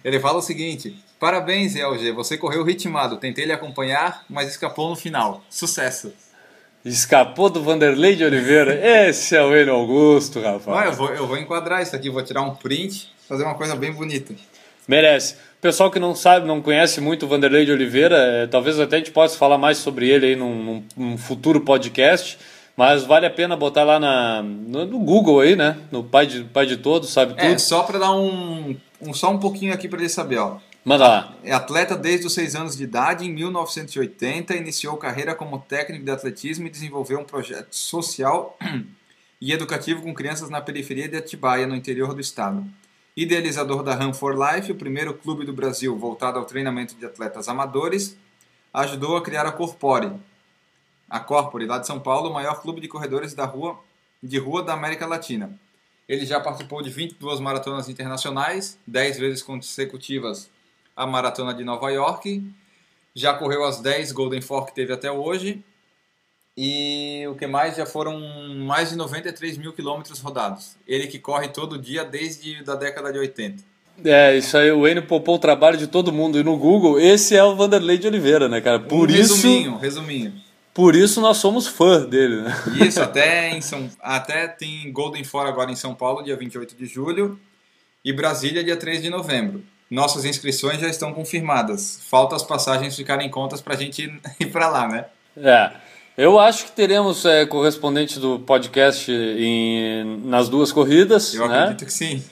[0.02, 4.96] Ele fala o seguinte: Parabéns, LG, você correu ritmado, tentei lhe acompanhar, mas escapou no
[4.96, 5.44] final.
[5.50, 6.14] Sucesso.
[6.84, 8.74] Escapou do Vanderlei de Oliveira.
[9.08, 10.96] Esse é o Enio Augusto, Olha, eu rapaz.
[10.96, 14.34] vou, eu vou enquadrar isso aqui, vou tirar um print, fazer uma coisa bem bonita.
[14.86, 15.36] Merece.
[15.60, 18.98] Pessoal que não sabe, não conhece muito o Vanderlei de Oliveira, é, talvez até a
[19.00, 22.38] gente possa falar mais sobre ele aí num, num- num futuro podcast.
[22.76, 25.76] Mas vale a pena botar lá na, no, no Google aí, né?
[25.90, 27.42] No pai de, pai de todos, sabe tudo.
[27.44, 30.58] É, só para dar um, um- só um pouquinho aqui para ele saber, ó.
[30.84, 31.34] Manda lá.
[31.42, 36.10] É atleta desde os 6 anos de idade, em 1980, iniciou carreira como técnico de
[36.10, 38.56] atletismo e desenvolveu um projeto social
[39.40, 42.64] e educativo com crianças na periferia de Atibaia, no interior do estado.
[43.16, 47.48] Idealizador da Run for Life, o primeiro clube do Brasil voltado ao treinamento de atletas
[47.48, 48.16] amadores,
[48.72, 50.12] ajudou a criar a Corpore,
[51.10, 53.78] a Corpore, lá de São Paulo, o maior clube de corredores da rua,
[54.22, 55.58] de rua da América Latina.
[56.08, 60.48] Ele já participou de 22 maratonas internacionais, 10 vezes consecutivas
[60.98, 62.42] a maratona de Nova York,
[63.14, 65.62] já correu as 10 Golden Four que teve até hoje,
[66.56, 67.76] e o que mais?
[67.76, 68.18] Já foram
[68.66, 70.76] mais de 93 mil quilômetros rodados.
[70.88, 73.62] Ele que corre todo dia desde da década de 80.
[74.04, 76.36] É, isso aí, o Enio poupou o trabalho de todo mundo.
[76.36, 78.80] E no Google, esse é o Vanderlei de Oliveira, né, cara?
[78.80, 80.32] Por um isso, resuminho, resuminho.
[80.74, 82.52] por isso nós somos fã dele, né?
[82.84, 86.86] Isso, até, em São, até tem Golden Four agora em São Paulo, dia 28 de
[86.86, 87.38] julho,
[88.04, 89.62] e Brasília, dia 3 de novembro.
[89.90, 92.00] Nossas inscrições já estão confirmadas.
[92.08, 94.02] Falta as passagens ficarem contas pra gente
[94.38, 95.06] ir pra lá, né?
[95.36, 95.70] É.
[96.16, 101.60] Eu acho que teremos é, correspondente do podcast em, nas duas corridas, Eu né?
[101.60, 102.22] acredito que sim.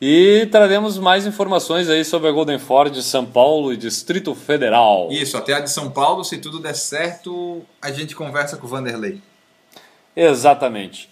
[0.00, 5.08] E traremos mais informações aí sobre a Golden Ford de São Paulo e Distrito Federal.
[5.10, 8.68] Isso, até a de São Paulo, se tudo der certo, a gente conversa com o
[8.68, 9.20] Vanderlei.
[10.16, 11.08] Exatamente.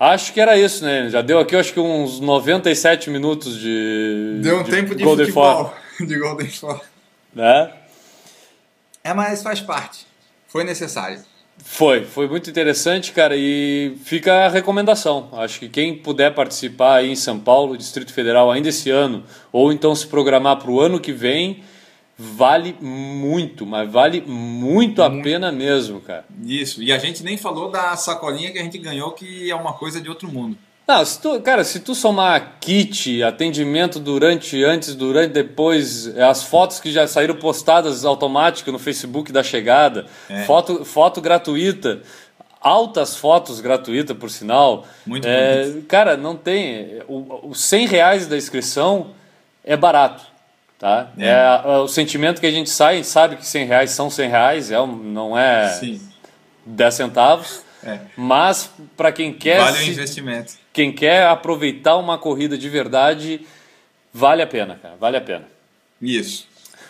[0.00, 1.10] Acho que era isso, né?
[1.10, 4.38] Já deu aqui, acho que uns 97 minutos de.
[4.42, 6.80] Deu um tempo de Golden futebol de Golden Four.
[7.34, 7.70] né?
[9.04, 10.06] É, mas faz parte.
[10.48, 11.20] Foi necessário.
[11.62, 15.28] Foi, foi muito interessante, cara, e fica a recomendação.
[15.32, 19.22] Acho que quem puder participar aí em São Paulo, Distrito Federal, ainda esse ano,
[19.52, 21.62] ou então se programar para o ano que vem,
[22.22, 26.26] vale muito, mas vale muito a pena mesmo, cara.
[26.44, 26.82] Isso.
[26.82, 30.00] E a gente nem falou da sacolinha que a gente ganhou, que é uma coisa
[30.02, 30.56] de outro mundo.
[30.86, 36.78] Não, se tu, cara, se tu somar kit, atendimento durante, antes, durante, depois, as fotos
[36.80, 40.42] que já saíram postadas automáticas no Facebook da chegada, É.
[40.42, 42.02] foto, foto gratuita,
[42.60, 44.84] altas fotos gratuitas, por sinal.
[45.06, 45.72] Muito é.
[45.88, 47.00] Cara, não tem.
[47.08, 49.12] Os 100 reais da inscrição
[49.64, 50.24] é barato.
[50.80, 51.12] Tá?
[51.18, 51.28] É.
[51.28, 51.76] É.
[51.76, 55.38] o sentimento que a gente sai, sabe que 100 reais são 100 reais, é não
[55.38, 56.00] é Sim.
[56.64, 57.62] 10 centavos.
[57.84, 57.98] É.
[58.16, 60.54] Mas para quem quer Vale o se- investimento.
[60.72, 63.46] quem quer aproveitar uma corrida de verdade,
[64.12, 65.44] vale a pena, cara, vale a pena.
[66.00, 66.48] Isso.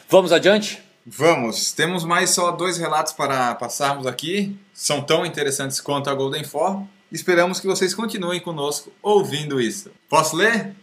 [0.08, 0.80] Vamos adiante?
[1.06, 4.56] Vamos, temos mais só dois relatos para passarmos aqui.
[4.72, 6.82] São tão interessantes quanto a Golden Four.
[7.10, 9.90] Esperamos que vocês continuem conosco ouvindo isso.
[10.08, 10.76] Posso ler?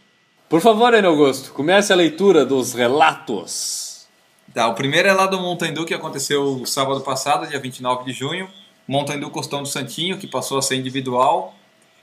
[0.48, 4.06] Por favor, Enio Augusto, comece a leitura dos relatos.
[4.54, 8.48] Tá, o primeiro é lá do Montandu, que aconteceu sábado passado, dia 29 de junho.
[8.86, 11.54] Montandu Costão do Santinho, que passou a ser individual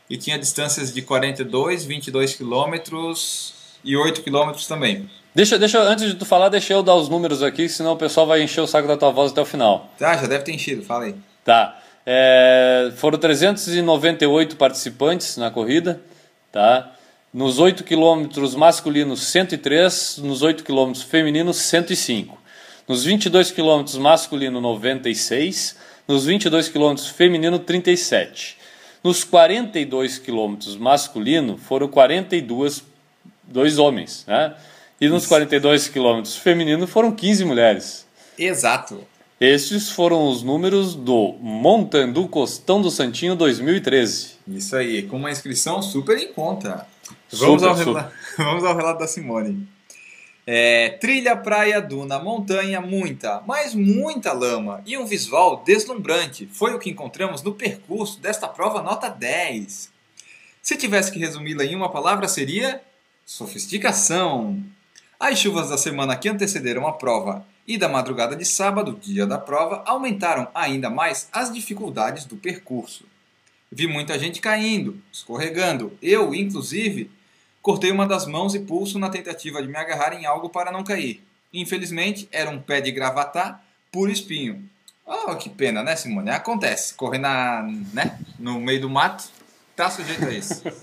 [0.07, 5.09] e tinha distâncias de 42, 22 quilômetros e 8 quilômetros também.
[5.33, 8.27] Deixa, deixa, antes de tu falar, deixa eu dar os números aqui, senão o pessoal
[8.27, 9.89] vai encher o saco da tua voz até o final.
[9.97, 11.15] Tá, já deve ter enchido, fala aí.
[11.43, 11.79] Tá.
[12.05, 15.99] É, foram 398 participantes na corrida,
[16.51, 16.94] tá?
[17.35, 20.19] Nos 8 quilômetros masculinos, 103.
[20.19, 22.41] Nos 8 quilômetros femininos, 105.
[22.87, 25.75] Nos 22 quilômetros masculino, 96.
[26.07, 28.57] Nos 22 quilômetros feminino, 37.
[29.03, 32.81] Nos 42 quilômetros masculino, foram 42
[33.43, 34.55] dois homens, né?
[35.01, 38.07] E nos 42 quilômetros feminino, foram 15 mulheres.
[38.39, 39.05] Exato.
[39.41, 44.35] Estes foram os números do Montandu Costão do Santinho 2013.
[44.47, 46.94] Isso aí, com uma inscrição super em conta.
[47.29, 47.85] Super, Vamos, ao, super.
[47.87, 49.67] rela- Vamos ao relato da Simone.
[50.47, 56.47] É, trilha, praia, duna, montanha, muita, mas muita lama e um visual deslumbrante.
[56.51, 59.89] Foi o que encontramos no percurso desta prova nota 10.
[60.61, 62.79] Se tivesse que resumi-la em uma palavra, seria
[63.25, 64.61] sofisticação.
[65.19, 69.39] As chuvas da semana que antecederam a prova e da madrugada de sábado, dia da
[69.39, 73.05] prova, aumentaram ainda mais as dificuldades do percurso.
[73.71, 75.97] Vi muita gente caindo, escorregando.
[76.01, 77.11] Eu, inclusive,
[77.61, 80.83] cortei uma das mãos e pulso na tentativa de me agarrar em algo para não
[80.83, 81.23] cair.
[81.53, 83.61] Infelizmente, era um pé de gravatá
[83.91, 84.69] puro espinho.
[85.05, 86.31] Oh, que pena, né, Simone?
[86.31, 86.93] Acontece.
[86.95, 87.63] Correr na,
[87.93, 89.25] né, no meio do mato,
[89.75, 90.63] tá sujeito a isso.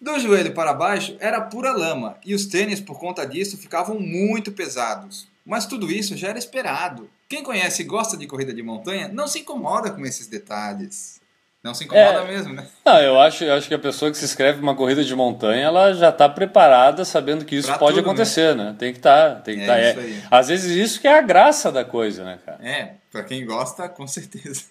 [0.00, 4.52] Do joelho para baixo era pura lama e os tênis, por conta disso, ficavam muito
[4.52, 5.26] pesados.
[5.44, 7.10] Mas tudo isso já era esperado.
[7.28, 11.17] Quem conhece e gosta de corrida de montanha não se incomoda com esses detalhes.
[11.62, 12.24] Não se incomoda É.
[12.26, 12.66] mesmo, né?
[12.86, 15.62] Não, eu acho, eu acho que a pessoa que se inscreve uma corrida de montanha,
[15.64, 18.02] ela já está preparada sabendo que isso Pra pode né?
[18.02, 18.76] acontecer, né?
[18.78, 19.90] Tem que estar, tem que É estar.
[19.90, 20.22] isso aí.
[20.30, 22.58] Às vezes isso que é a graça da coisa, né, cara?
[22.62, 24.62] É, pra quem gosta, com certeza.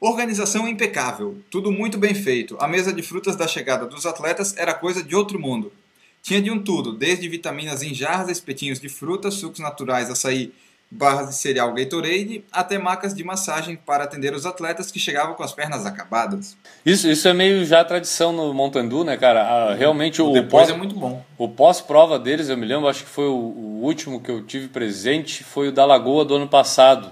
[0.00, 2.56] Organização impecável, tudo muito bem feito.
[2.58, 5.72] A mesa de frutas da chegada dos atletas era coisa de outro mundo.
[6.22, 10.52] Tinha de um tudo, desde vitaminas em jarras, espetinhos de frutas, sucos naturais, açaí,
[10.94, 15.42] barras de cereal Gatorade, até macas de massagem para atender os atletas que chegavam com
[15.42, 16.54] as pernas acabadas.
[16.84, 19.42] Isso, isso é meio já tradição no Montandu, né, cara?
[19.42, 21.24] Ah, realmente o, Depois pós, é muito bom.
[21.38, 24.68] o pós-prova deles, eu me lembro, acho que foi o, o último que eu tive
[24.68, 27.10] presente, foi o da Lagoa do ano passado.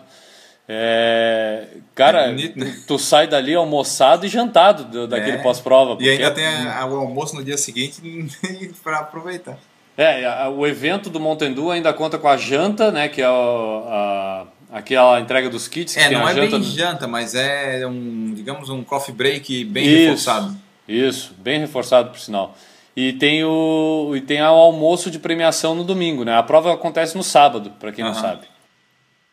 [0.72, 1.66] É,
[1.96, 2.76] cara, É bonito, né?
[2.86, 5.42] tu sai dali almoçado e jantado do- daquele É.
[5.42, 5.96] pós-prova.
[6.00, 8.00] E ainda tem a- o almoço no dia seguinte
[8.84, 9.58] para aproveitar.
[10.02, 13.08] É, o evento do Montendu ainda conta com a janta, né?
[13.08, 15.94] Que é o- a, aquela entrega dos kits.
[15.94, 19.84] que É, não é janta bem janta, mas é um, digamos, um coffee break bem
[19.84, 20.56] Isso, reforçado.
[20.88, 22.56] Isso, bem reforçado por sinal.
[22.96, 26.36] E tem o e tem o almoço de premiação no domingo, né?
[26.36, 28.20] A prova acontece no sábado, para quem não Aham.
[28.20, 28.46] sabe.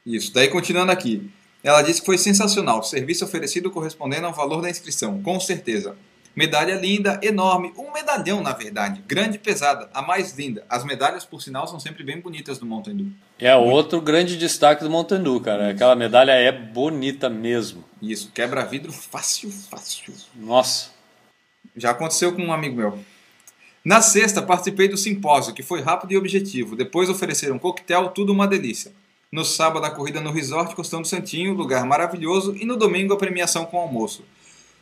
[0.06, 1.30] Isso, daí continuando aqui.
[1.64, 5.96] Ela disse que foi sensacional, serviço oferecido correspondendo ao valor da inscrição, com certeza.
[6.38, 10.64] Medalha linda, enorme, um medalhão na verdade, grande e pesada, a mais linda.
[10.70, 13.08] As medalhas, por sinal, são sempre bem bonitas do Mountain Dew.
[13.40, 15.72] É outro grande destaque do Montendu, cara.
[15.72, 17.84] Aquela medalha é bonita mesmo.
[18.00, 20.14] Isso, quebra vidro fácil, fácil.
[20.36, 20.92] Nossa.
[21.76, 23.00] Já aconteceu com um amigo meu.
[23.84, 26.76] Na sexta, participei do simpósio, que foi rápido e objetivo.
[26.76, 28.92] Depois ofereceram coquetel, tudo uma delícia.
[29.32, 32.56] No sábado, a corrida no Resort Costão do Santinho, lugar maravilhoso.
[32.56, 34.24] E no domingo, a premiação com almoço.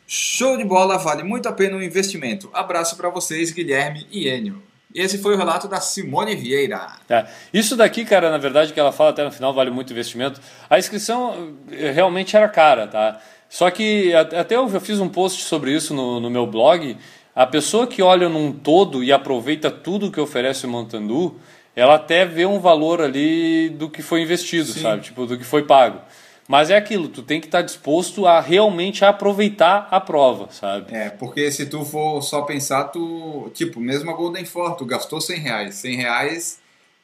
[0.06, 2.48] Show de bola, vale muito a pena o investimento.
[2.52, 4.62] Abraço para vocês, Guilherme e Enio.
[4.94, 6.92] Esse foi o relato da Simone Vieira.
[7.10, 7.26] É.
[7.52, 10.40] Isso daqui, cara, na verdade, que ela fala até no final, vale muito investimento.
[10.70, 13.20] A inscrição eh, realmente era cara, tá?
[13.48, 16.96] Só que até eu fiz um post sobre isso no, no meu blog.
[17.34, 21.36] A pessoa que olha num todo e aproveita tudo que oferece o Montandu,
[21.74, 24.80] ela até vê um valor ali do que foi investido, Sim.
[24.80, 25.02] sabe?
[25.02, 26.00] Tipo, do que foi pago.
[26.48, 30.94] Mas é aquilo, tu tem que estar disposto a realmente aproveitar a prova, sabe?
[30.94, 33.50] É, porque se tu for só pensar, tu.
[33.52, 35.74] Tipo, mesmo a Golden For, tu gastou 100 reais.
[35.74, 36.58] 100 reais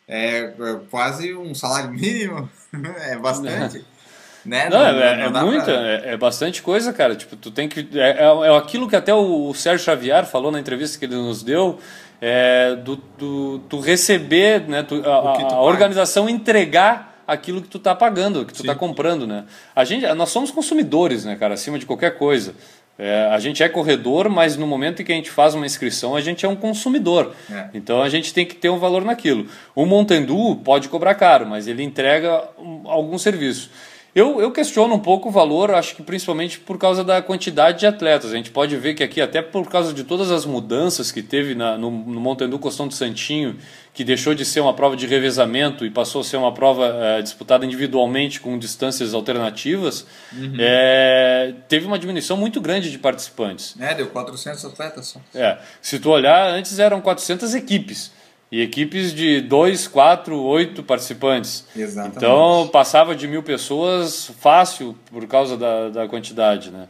[0.06, 0.52] é, é
[0.90, 2.48] quase um salário mínimo.
[3.08, 3.84] é bastante.
[4.44, 4.68] né?
[4.70, 7.16] Não, é, é dá pra- muita, é, é bastante coisa, cara.
[7.16, 7.88] Tipo, tu tem que.
[7.94, 11.16] É, é, é aquilo que até o, o Sérgio Xavier falou na entrevista que ele
[11.16, 11.80] nos deu.
[12.20, 17.94] É, do, do, tu receber, né, tu, a, a organização entregar aquilo que tu tá
[17.94, 18.66] pagando, que tu Sim.
[18.66, 19.44] tá comprando, né?
[19.74, 22.54] A gente, nós somos consumidores, né, cara, acima de qualquer coisa.
[22.98, 26.14] É, a gente é corredor, mas no momento em que a gente faz uma inscrição,
[26.14, 27.34] a gente é um consumidor.
[27.50, 27.68] É.
[27.74, 29.46] Então a gente tem que ter um valor naquilo.
[29.74, 33.70] O Montendu pode cobrar caro, mas ele entrega um, algum serviço.
[34.14, 37.86] Eu, eu questiono um pouco o valor, acho que principalmente por causa da quantidade de
[37.86, 38.30] atletas.
[38.30, 41.54] A gente pode ver que aqui, até por causa de todas as mudanças que teve
[41.54, 43.56] na, no, no Montendu Costão do Santinho,
[43.94, 47.22] que deixou de ser uma prova de revezamento e passou a ser uma prova eh,
[47.22, 50.06] disputada individualmente com distâncias alternativas,
[50.58, 53.74] eh, teve uma diminuição muito grande de participantes.
[53.80, 55.20] É, deu 400 atletas só.
[55.34, 58.12] É, se tu olhar, antes eram 400 equipes.
[58.52, 61.64] E equipes de 2, 4, 8 participantes.
[61.74, 62.18] Exatamente.
[62.18, 66.86] Então passava de mil pessoas fácil por causa da, da quantidade, né?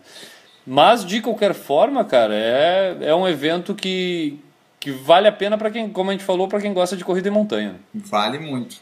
[0.67, 4.41] Mas de qualquer forma, cara, é, é um evento que,
[4.81, 7.29] que vale a pena para quem, como a gente falou, para quem gosta de corrida
[7.29, 7.71] em montanha.
[7.71, 7.79] né?
[7.95, 8.77] Vale muito.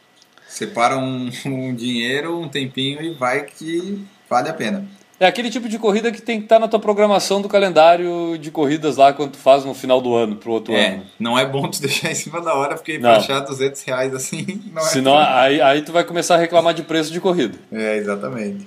[0.48, 4.86] Separa um, um dinheiro, um tempinho e vai que vale a pena.
[5.20, 8.50] É aquele tipo de corrida que tem que estar na tua programação do calendário de
[8.50, 11.02] corridas lá quando tu faz no final do ano, pro outro É, ano.
[11.18, 13.00] não é bom tu deixar em cima da hora, porque Não.
[13.10, 14.86] pra achar 200 reais assim, não é.
[14.86, 17.58] Senão aí, aí tu vai começar a reclamar de preço de corrida.
[17.70, 18.66] É, exatamente.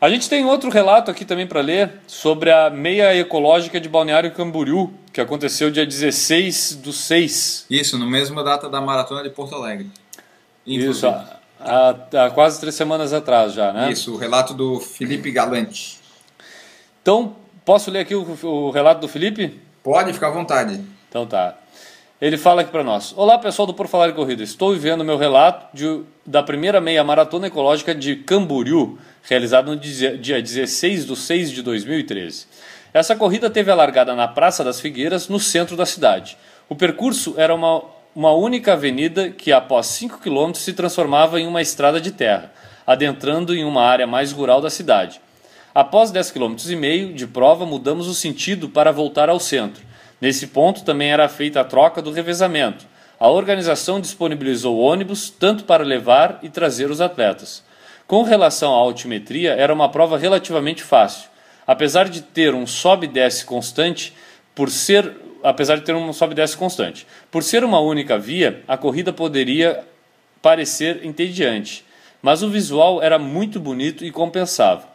[0.00, 4.30] A gente tem outro relato aqui também para ler sobre a meia ecológica de Balneário
[4.30, 7.66] Camboriú, que aconteceu dia 16 do 6.
[7.68, 9.86] Isso, no mesmo data da maratona de Porto Alegre.
[10.66, 11.06] Isso, Inclusive.
[11.08, 11.94] há, há-
[12.26, 13.90] há quase três semanas atrás já, né?
[13.90, 15.98] Isso, o relato do Felipe Galante.
[17.02, 19.60] Então, posso ler aqui o, o relato do Felipe?
[19.82, 20.80] Pode ficar à vontade.
[21.08, 21.56] Então tá.
[22.20, 23.12] Ele fala aqui para nós.
[23.16, 24.42] Olá pessoal do Por Falar em Corrida.
[24.42, 30.16] Estou vivendo meu relato de- da primeira meia maratona ecológica de Camboriú, realizada no dia
[30.16, 32.46] dia 16 de 6 de 2013.
[32.92, 36.38] Essa corrida teve a largada na Praça das Figueiras, no centro da cidade.
[36.68, 37.82] O percurso era uma,
[38.16, 42.50] uma única avenida que, após 5 km, se transformava em uma estrada de terra,
[42.86, 45.20] adentrando em uma área mais rural da cidade.
[45.74, 49.84] Após 10 km e meio de prova, mudamos o sentido para voltar ao centro.
[50.18, 52.86] Nesse ponto também era feita a troca do revezamento.
[53.20, 57.62] A organização disponibilizou ônibus tanto para levar e trazer os atletas.
[58.06, 61.28] Com relação à altimetria, era uma prova relativamente fácil.
[61.66, 64.14] Apesar de ter um sobe e desce constante,
[64.54, 68.64] por ser apesar de ter um sobe e desce constante, por ser uma única via,
[68.66, 69.84] a corrida poderia
[70.42, 71.84] parecer entediante,
[72.20, 74.88] mas o visual era muito bonito e compensava.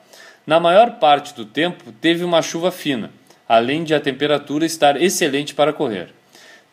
[0.46, 3.12] Na maior parte do tempo, teve uma chuva fina,
[3.48, 6.10] além de a temperatura estar excelente para correr.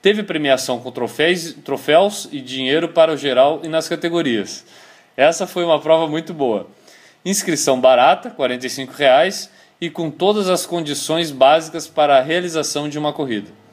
[0.02, 4.64] Teve premiação com troféus, troféus e dinheiro para o geral e nas categorias.
[5.16, 6.66] Essa foi uma prova muito boa.
[7.24, 9.48] Inscrição barata, 45 reais,
[9.80, 13.67] e com todas as condições básicas para a realização de uma corrida.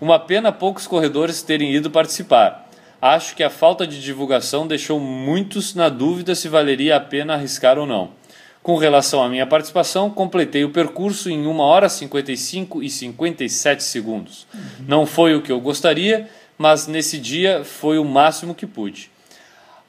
[0.00, 2.68] Uma pena poucos corredores terem ido participar.
[3.00, 7.78] Acho que a falta de divulgação deixou muitos na dúvida se valeria a pena arriscar
[7.78, 8.10] ou não.
[8.62, 14.46] Com relação à minha participação, completei o percurso em 1 hora 55 e 57 segundos.
[14.88, 19.10] Não foi o que eu gostaria, mas nesse dia foi o máximo que pude.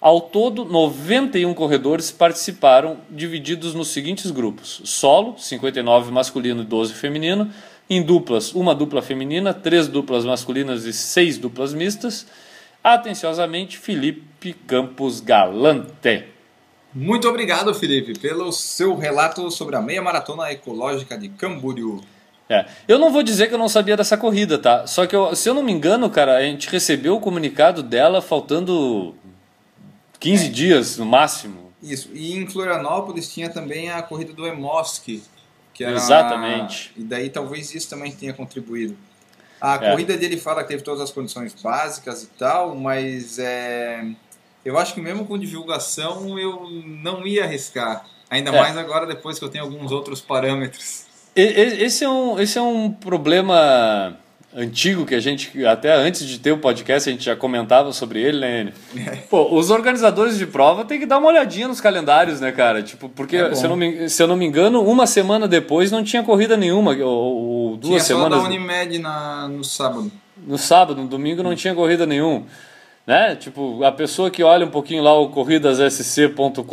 [0.01, 7.49] Ao todo, 91 corredores participaram, divididos nos seguintes grupos: solo, 59 masculino e 12 feminino,
[7.89, 12.25] em duplas, uma dupla feminina, três duplas masculinas e seis duplas mistas.
[12.83, 16.25] Atenciosamente, Felipe Campos Galante.
[16.93, 21.99] Muito obrigado, Felipe, pelo seu relato sobre a meia maratona ecológica de Camboriú.
[22.47, 24.85] É, eu não vou dizer que eu não sabia dessa corrida, tá?
[24.87, 28.21] Só que, eu- se eu não me engano, cara, a gente recebeu o comunicado dela
[28.21, 29.15] faltando
[30.19, 31.71] 15 dias no máximo.
[31.81, 32.09] Isso.
[32.13, 35.23] E em Florianópolis tinha também a corrida do Emosk, que
[35.83, 36.91] era Exatamente.
[36.95, 38.97] E daí talvez isso também tenha contribuído.
[39.59, 39.91] A É.
[39.91, 44.05] corrida dele fala que teve todas as condições básicas e tal, mas é,
[44.63, 48.05] eu acho que mesmo com divulgação eu não ia arriscar.
[48.29, 48.59] Ainda É.
[48.59, 51.05] mais agora depois que eu tenho alguns outros parâmetros.
[51.35, 54.17] Esse é um, esse é um problema
[54.55, 58.21] antigo que a gente, até antes de ter o podcast, a gente já comentava sobre
[58.21, 58.73] ele, né, Enio?
[59.29, 62.81] Pô, os organizadores de prova têm que dar uma olhadinha nos calendários, né, cara?
[62.81, 65.91] Tipo, porque, É se, eu não me, se eu não me engano, uma semana depois
[65.91, 68.39] não tinha corrida nenhuma, ou, ou Tinha duas só semanas.
[68.41, 70.11] da Unimed na, no sábado.
[70.37, 72.45] No sábado, no domingo não tinha corrida nenhum.
[73.05, 73.35] Né?
[73.35, 76.63] Tipo, a pessoa que olha um pouquinho lá o corridassc.com.br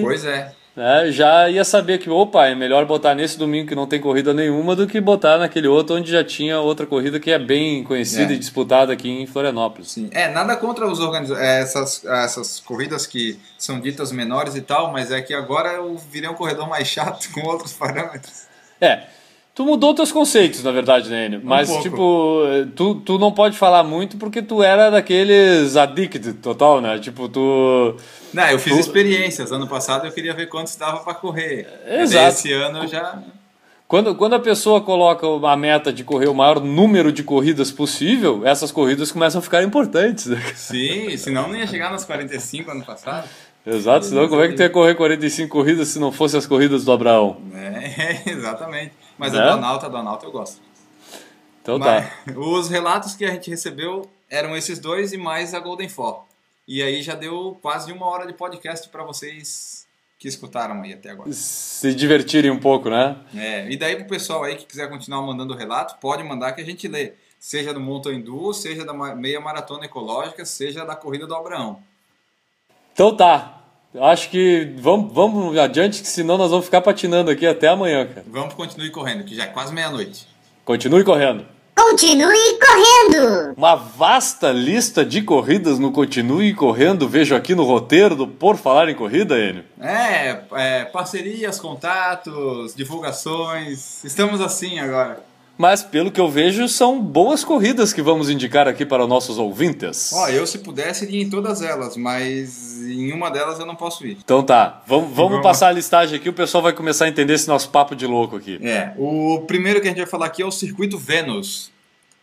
[0.00, 0.52] Pois é.
[0.74, 4.32] Né, já ia saber que, opa, é melhor botar nesse domingo que não tem corrida
[4.32, 8.32] nenhuma do que botar naquele outro onde já tinha outra corrida que é bem conhecida
[8.32, 8.36] É.
[8.36, 9.92] e disputada aqui em Florianópolis.
[9.92, 10.08] Sim.
[10.12, 15.10] É, nada contra os organizadores, essas, essas corridas que são ditas menores e tal, mas
[15.10, 18.44] é que agora eu virei um corredor mais chato com outros parâmetros.
[18.80, 19.02] É.
[19.54, 21.40] Tu mudou teus conceitos, na verdade, né, Enio?
[21.44, 21.82] Mas, pouco.
[21.82, 22.42] tipo,
[22.74, 26.98] tu, tu não pode falar muito porque tu era daqueles addicted total, né?
[26.98, 27.94] Tipo, tu.
[28.32, 29.52] Não, eu fiz Tu- experiências.
[29.52, 31.68] Ano passado eu queria ver quantos dava para correr.
[31.86, 32.28] Exato.
[32.28, 33.22] Esse ano eu já.
[33.86, 38.40] Quando, quando a pessoa coloca a meta de correr o maior número de corridas possível,
[38.46, 40.24] essas corridas começam a ficar importantes.
[40.28, 40.40] Né?
[40.56, 43.28] Sim, senão não ia chegar nas 45 ano passado.
[43.66, 46.84] Exato, senão como é que tu ia correr 45 corridas se não fossem as corridas
[46.86, 47.36] do Abraão?
[47.54, 48.92] É, exatamente.
[49.18, 49.40] Mas Né?
[49.40, 50.60] a do Analto, a do Analto eu gosto.
[51.60, 52.10] Então tá.
[52.26, 56.24] Mas os relatos que a gente recebeu eram esses dois e mais a Golden Four.
[56.66, 59.86] E aí já deu quase uma hora de podcast para vocês
[60.18, 61.32] que escutaram aí até agora.
[61.32, 63.16] Se divertirem um pouco, né?
[63.34, 66.64] É, e daí pro pessoal aí que quiser continuar mandando relato, pode mandar que a
[66.64, 67.14] gente lê.
[67.40, 71.82] Seja do Mountain Duo, seja da meia maratona ecológica, seja da corrida do Abraão.
[72.92, 73.61] Então tá.
[74.00, 78.24] Acho que vamos, vamos adiante, que senão nós vamos ficar patinando aqui até amanhã, cara.
[78.26, 80.26] Vamos continuar correndo, que já é quase meia-noite.
[80.64, 81.44] Continue correndo.
[81.74, 83.54] Continue correndo!
[83.56, 88.88] Uma vasta lista de corridas no Continue Correndo, vejo aqui no roteiro do Por Falar
[88.88, 89.64] em Corrida, Enio.
[89.80, 94.04] É, é, parcerias, contatos, divulgações.
[94.04, 95.22] Estamos assim agora.
[95.56, 99.38] Mas pelo que eu vejo, são boas corridas que vamos indicar aqui para os nossos
[99.38, 100.12] ouvintes.
[100.12, 104.06] Ó, eu se pudesse iria em todas elas, mas em uma delas eu não posso
[104.06, 104.18] ir.
[104.24, 105.42] Então tá, vamos, vamos Vamos.
[105.42, 108.36] passar a listagem aqui, o pessoal vai começar a entender esse nosso papo de louco
[108.36, 108.58] aqui.
[108.62, 111.70] É, o primeiro que a gente vai falar aqui é o Circuito Vênus,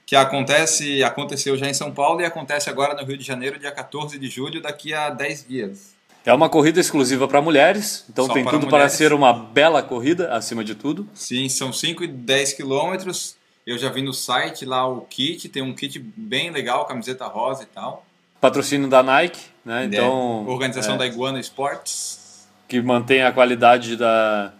[0.05, 3.71] que acontece, aconteceu já em São Paulo e acontece agora no Rio de Janeiro, dia
[3.71, 5.99] 14 de julho, daqui a 10 dias.
[6.30, 8.93] É uma corrida exclusiva para mulheres, então Só tem para tudo para mulheres.
[8.93, 11.09] ser uma bela corrida, acima de tudo.
[11.11, 13.36] Sim, são 5 e 10 quilômetros.
[13.65, 17.63] Eu já vi no site lá o kit, tem um kit bem legal, camiseta rosa
[17.63, 18.05] e tal.
[18.39, 19.86] Patrocínio da Nike, né?
[19.86, 22.47] Então, É, Organização é, da Iguana Sports.
[22.67, 24.53] que mantém a qualidade da,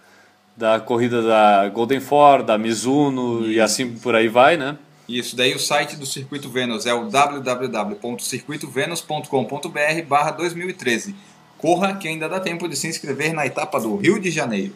[0.58, 4.76] da corrida da Golden Ford, da Mizuno e assim por aí vai, né?
[5.08, 11.16] Isso, daí o site do Circuito Vênus é o www.circuitovenus.com.br barra 2013.
[11.60, 14.74] Corra que ainda dá tempo de se inscrever na etapa do Rio de Janeiro.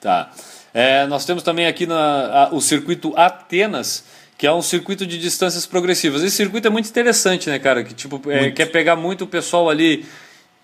[0.00, 0.32] Tá.
[0.72, 4.04] É, nós temos também aqui na, a- o circuito Atenas,
[4.36, 6.22] que é um circuito de distâncias progressivas.
[6.22, 7.84] Esse circuito é muito interessante, né, cara?
[7.84, 10.04] Que tipo, é, quer pegar muito o pessoal ali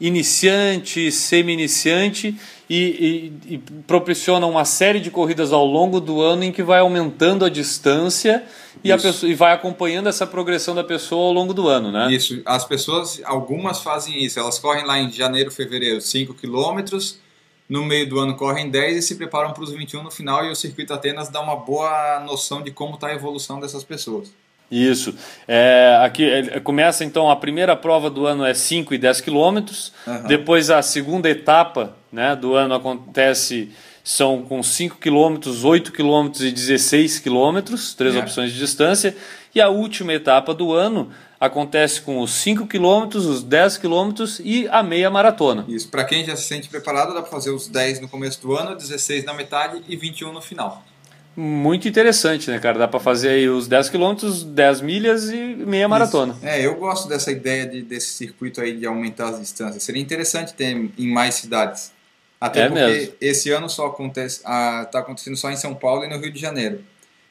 [0.01, 2.34] iniciante, semi-iniciante
[2.68, 6.80] e, e, e proporciona uma série de corridas ao longo do ano em que vai
[6.80, 8.42] aumentando a distância
[8.82, 12.11] e, a pessoa, e vai acompanhando essa progressão da pessoa ao longo do ano, né?
[12.11, 17.18] Isso, as pessoas, algumas fazem isso, elas correm lá em janeiro, fevereiro 5 quilômetros,
[17.68, 20.51] no meio do ano correm 10 e se preparam para os 21 no final e
[20.51, 24.32] o Circuito Atenas dá uma boa noção de como está a evolução dessas pessoas.
[24.70, 25.14] Isso.
[25.48, 29.92] É, aqui é, começa então a primeira prova do ano é 5 e 10 quilômetros.
[30.06, 30.26] Aham.
[30.28, 33.70] Depois a segunda etapa né, do ano acontece
[34.02, 38.18] são com 5 quilômetros, 8 quilômetros e 16 quilômetros, três É.
[38.20, 39.16] opções de distância.
[39.54, 44.68] E a última etapa do ano acontece com os 5 quilômetros, os 10 quilômetros e
[44.68, 45.64] a meia maratona.
[45.68, 48.54] Isso, para quem já se sente preparado, dá para fazer os 10 no começo do
[48.54, 50.84] ano, 16 na metade e 21 no final.
[51.36, 52.78] Muito interessante, né, cara?
[52.78, 56.34] Dá para fazer aí os 10 quilômetros, 10 milhas e meia maratona.
[56.34, 56.46] Isso.
[56.46, 59.82] É, eu gosto dessa ideia de, desse circuito aí de aumentar as distâncias.
[59.82, 61.92] Seria interessante ter em mais cidades.
[62.40, 63.14] Até É porque mesmo.
[63.20, 66.40] esse ano só acontece, ah, tá acontecendo só em São Paulo e no Rio de
[66.40, 66.82] Janeiro.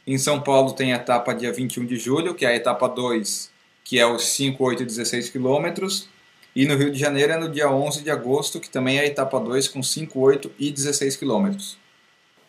[0.05, 3.49] Em São Paulo tem a etapa dia 21 de julho, que é a etapa 2,
[3.83, 6.07] que é os 5, 8 e 16 quilômetros.
[6.55, 9.05] E no Rio de Janeiro é no dia 11 de agosto, que também é a
[9.05, 11.77] etapa 2 com 5, 8 e 16 quilômetros.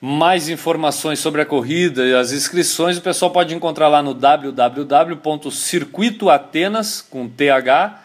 [0.00, 7.02] Mais informações sobre a corrida e as inscrições o pessoal pode encontrar lá no www.circuitoatenas
[7.02, 7.98] com th.com.br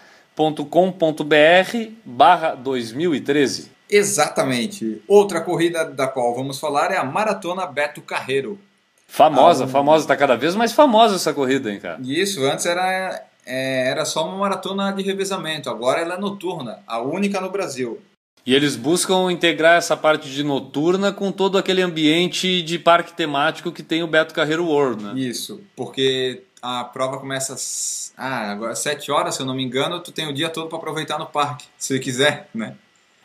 [2.03, 3.71] barra 2013.
[3.89, 5.01] Exatamente.
[5.07, 8.59] Outra corrida da qual vamos falar é a Maratona Beto Carreiro.
[9.07, 11.97] Famosa, Ah, famosa, tá cada vez mais famosa essa corrida, hein, cara?
[12.03, 16.99] Isso, antes era, é, era só uma maratona de revezamento, agora ela é noturna, a
[16.99, 18.01] única no Brasil.
[18.45, 23.71] E eles buscam integrar essa parte de noturna com todo aquele ambiente de parque temático
[23.71, 25.13] que tem o Beto Carreiro World, né?
[25.19, 29.63] Isso, porque a prova começa às ah, agora às 7 horas, se eu não me
[29.63, 32.75] engano, tu tem o dia todo para aproveitar no parque, se quiser, né?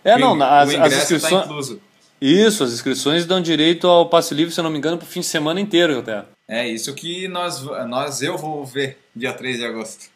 [0.03, 1.45] É, O não, na- as, o as tá inscrições.
[1.45, 1.81] incluso.
[2.21, 5.21] Isso, as inscrições dão direito ao passe livre, se eu não me engano, pro fim
[5.21, 6.25] de semana inteiro até.
[6.49, 10.07] É isso que nós, nós eu vou ver dia 3 de agosto.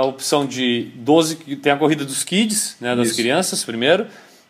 [0.00, 3.16] a opção de 12, qui- tem a corrida dos kids, né, das Isso.
[3.16, 4.06] crianças primeiro,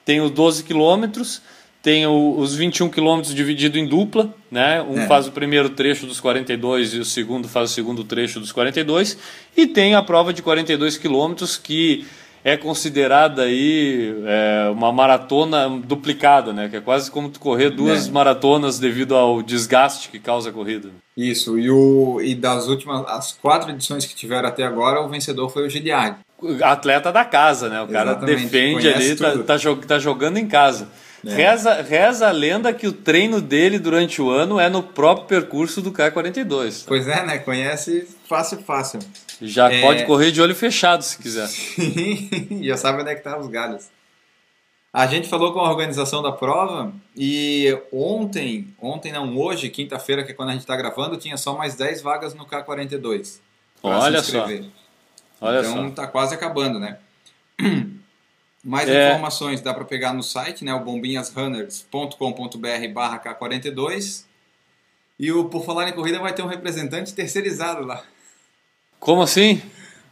[0.07, 1.43] tem os 12 quilômetros,
[1.83, 4.80] tem o- os 21 quilômetros dividido em dupla, né?
[4.83, 5.07] Um É.
[5.07, 9.18] faz o primeiro trecho dos 42 e o segundo faz o segundo trecho dos 42,
[9.57, 12.07] e tem a prova de 42 quilômetros que
[12.45, 16.68] é considerada aí é, uma maratona duplicada, né?
[16.68, 18.11] Que é quase como tu correr duas É.
[18.11, 20.89] maratonas devido ao desgaste que causa a corrida.
[21.16, 25.51] Isso, e, o, e das últimas, as quatro edições que tiveram até agora, o vencedor
[25.51, 26.16] foi o Gilead.
[26.62, 27.80] Atleta da casa, né?
[27.83, 30.89] O cara Exatamente, defende conhece ali, tá, tá, tá jogando em casa.
[31.25, 31.35] É.
[31.35, 35.81] Reza, reza a lenda que o treino dele durante o ano é no próprio percurso
[35.81, 36.85] do K42.
[36.87, 37.39] Pois é, né?
[37.39, 38.99] Conhece fácil, fácil.
[39.41, 39.81] Já É.
[39.81, 41.49] pode correr de olho fechado se quiser.
[42.62, 43.89] Já sabe onde é que tá os galhos.
[44.93, 50.33] A gente falou com a organização da prova e ontem, ontem não, hoje, quinta-feira, que
[50.33, 53.39] é quando a gente está gravando, tinha só mais 10 vagas no K42.
[53.81, 54.45] pra se Olha só.
[55.41, 55.91] Olha então só.
[55.95, 56.99] tá quase acabando, né?
[58.65, 59.11] Mais É.
[59.11, 60.73] informações dá para pegar no site, né?
[60.73, 64.25] O bombinhasrunners.com.br barra K42.
[65.19, 68.03] E o Por Falar em Corrida vai ter um representante terceirizado lá.
[68.99, 69.63] Como assim?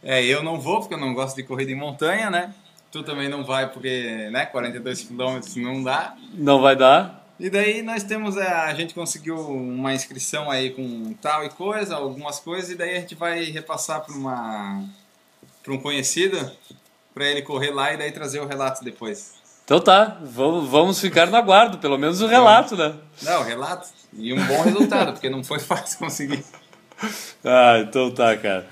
[0.03, 2.53] É, eu não vou porque eu não gosto de corrida em montanha, né?
[2.91, 6.15] Tu também não vai porque, né, 42 quilômetros não dá.
[6.33, 7.25] Não vai dar?
[7.39, 11.95] E daí nós temos, é, a gente conseguiu uma inscrição aí com tal e coisa,
[11.95, 14.83] algumas coisas, e daí a gente vai repassar para uma
[15.63, 16.51] para um conhecido,
[17.13, 19.33] para ele correr lá e daí trazer o relato depois.
[19.63, 22.93] Então tá, vamos, vamos ficar no aguardo, pelo menos o relato, né?
[23.21, 26.43] Não, relato e um bom resultado, porque não foi fácil conseguir.
[27.43, 28.67] Ah, então tá, cara.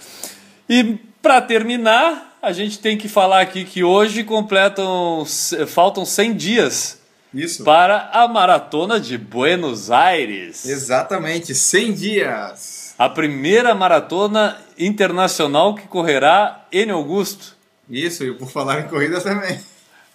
[0.70, 5.26] E pra terminar, a gente tem que falar aqui que hoje completam,
[5.68, 7.00] faltam 100 dias
[7.34, 7.64] Isso.
[7.64, 10.64] para a maratona de Buenos Aires.
[10.64, 12.94] Exatamente, 100 dias.
[13.00, 17.58] A primeira maratona internacional que correrá em Augusto.
[17.90, 19.60] Isso, e por falar em corrida também.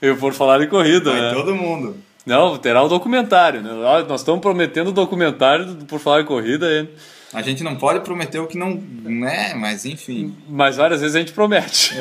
[0.00, 1.32] Eu por falar em corrida, Vai né?
[1.32, 1.96] todo mundo.
[2.24, 3.70] Não, terá o documentário, né?
[4.08, 6.88] Nós estamos prometendo o documentário do por falar em corrida, hein?
[7.32, 10.36] A gente não pode prometer o que não, né, mas enfim.
[10.48, 11.94] mas várias vezes a gente promete.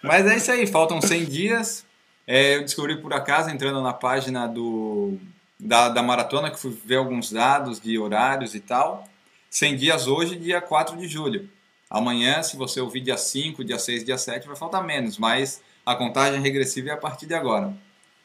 [0.00, 1.84] Mas é isso aí, faltam 100 dias.
[2.26, 5.18] É, eu descobri por acaso, entrando na página do,
[5.58, 9.08] da, da maratona, que fui ver alguns dados de horários e tal.
[9.50, 11.48] 100 dias hoje, dia 4 de julho.
[11.90, 15.94] Amanhã, se você ouvir dia 5, dia 6, dia 7, vai faltar menos, mas a
[15.94, 17.72] contagem regressiva é a partir de agora.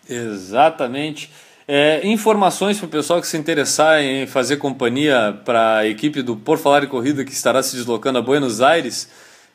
[0.10, 1.30] Exatamente.
[1.66, 6.36] É, informações para o pessoal que se interessar em fazer companhia para a equipe do
[6.36, 9.10] Por Falar em Corrida que estará se deslocando a Buenos Aires.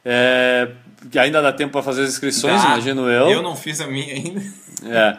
[0.05, 0.71] É,
[1.11, 2.69] que ainda dá tempo para fazer as inscrições, Tá?
[2.69, 3.29] imagino eu.
[3.29, 4.41] Eu não fiz a minha ainda.
[4.87, 5.17] É.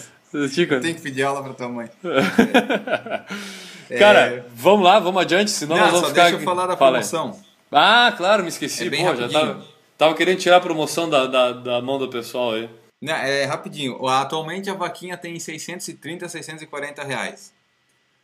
[0.51, 0.81] chicos.
[0.81, 1.89] Tem que pedir aula pra tua mãe.
[3.97, 6.23] Cara, vamos lá, vamos adiante, senão Não, nós vamos só ficar...
[6.23, 7.46] deixa eu falar da Fala promoção.
[7.71, 8.87] Ah, claro, me esqueci.
[8.87, 9.65] É bem Pô, já tava,
[9.97, 12.69] tava querendo tirar a promoção da, da, da mão do pessoal aí.
[13.01, 14.05] Não, é rapidinho.
[14.07, 17.53] Atualmente a vaquinha tem 630, 640 reais.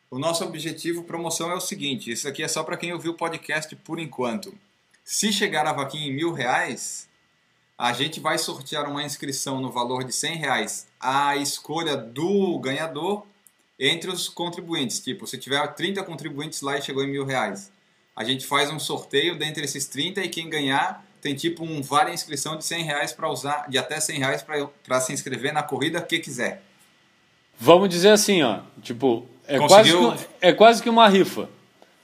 [0.10, 3.18] O nosso objetivo promoção é o seguinte: isso aqui é só para quem ouviu o
[3.18, 4.54] podcast por enquanto.
[5.04, 7.10] Se chegar a vaquinha em mil reais,
[7.78, 13.26] a gente vai sortear uma inscrição no valor de 100 reais à escolha do ganhador
[13.80, 15.00] entre os contribuintes.
[15.00, 17.72] Tipo, se tiver 30 contribuintes lá e chegou em mil reais,
[18.16, 22.11] a gente faz um sorteio dentre esses 30 e quem ganhar tem tipo um vale
[22.11, 24.45] inscrição de 100 reais para usar, de até 100 reais
[24.86, 26.61] para se inscrever na corrida que quiser.
[27.57, 28.59] Vamos dizer assim, ó.
[28.82, 30.01] Tipo, é, Conseguiu?
[30.01, 31.49] quase, que, é quase que uma rifa.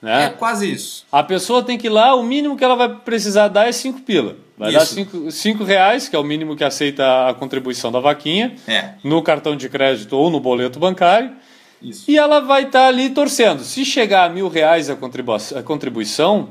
[0.02, 0.26] Né?
[0.26, 1.06] É quase isso.
[1.12, 4.02] A pessoa tem que ir lá, o mínimo que ela vai precisar dar é 5
[4.02, 4.38] pila.
[4.58, 5.32] Vai dar Isso.
[5.32, 9.56] 5 reais, que é o mínimo que aceita a contribuição da vaquinha, É, no cartão
[9.56, 11.34] de crédito ou no boleto bancário.
[11.82, 12.10] Isso.
[12.10, 13.64] E ela vai estar ali torcendo.
[13.64, 16.50] Se chegar a mil reais a, contribu a contribuição,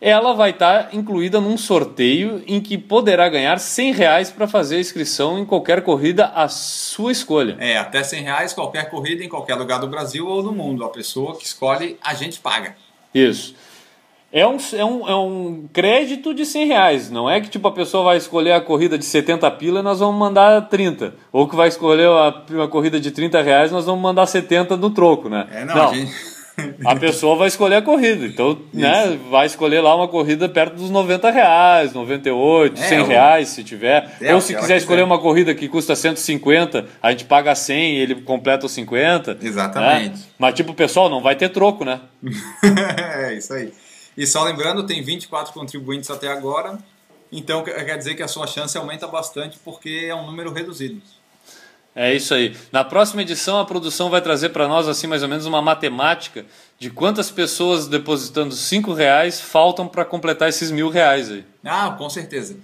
[0.00, 4.80] ela vai estar incluída num sorteio em que poderá ganhar 100 reais para fazer a
[4.80, 7.56] inscrição em qualquer corrida à sua escolha.
[7.60, 10.84] É, até 100 reais qualquer corrida em qualquer lugar do Brasil ou do mundo.
[10.84, 12.74] A pessoa que escolhe, a gente paga.
[13.14, 13.54] Isso.
[14.32, 17.10] É um, é, um, é um crédito de 100 reais.
[17.10, 19.98] Não é que tipo a pessoa vai escolher a corrida de 70 pila e nós
[19.98, 21.14] vamos mandar 30.
[21.32, 24.90] Ou que vai escolher a, uma corrida de 30 reais nós vamos mandar 70 no
[24.90, 25.46] troco, né?
[25.52, 26.12] É, não, a gente...
[26.84, 28.26] A pessoa vai escolher a corrida.
[28.26, 33.06] Então, né, vai escolher lá uma corrida perto dos 90 reais, 98, É, 100 ou-
[33.06, 34.10] reais se tiver.
[34.20, 35.04] É, ou o se quiser escolher quiser.
[35.06, 39.38] uma corrida que custa 150, a gente paga 100 e ele completa os 50.
[39.40, 40.10] Exatamente.
[40.18, 40.24] né?
[40.38, 42.00] Mas, tipo, pessoal, não vai ter troco, né?
[42.62, 43.72] é isso aí.
[44.20, 46.78] E só lembrando, tem 24 contribuintes até agora.
[47.32, 51.00] Então quer dizer que a sua chance aumenta bastante porque é um número reduzido.
[51.96, 52.54] É isso aí.
[52.70, 56.44] Na próxima edição, a produção vai trazer para nós, assim, mais ou menos uma matemática
[56.78, 61.42] de quantas pessoas depositando 5 reais faltam para completar esses mil reais aí.
[61.64, 62.58] Ah, com certeza.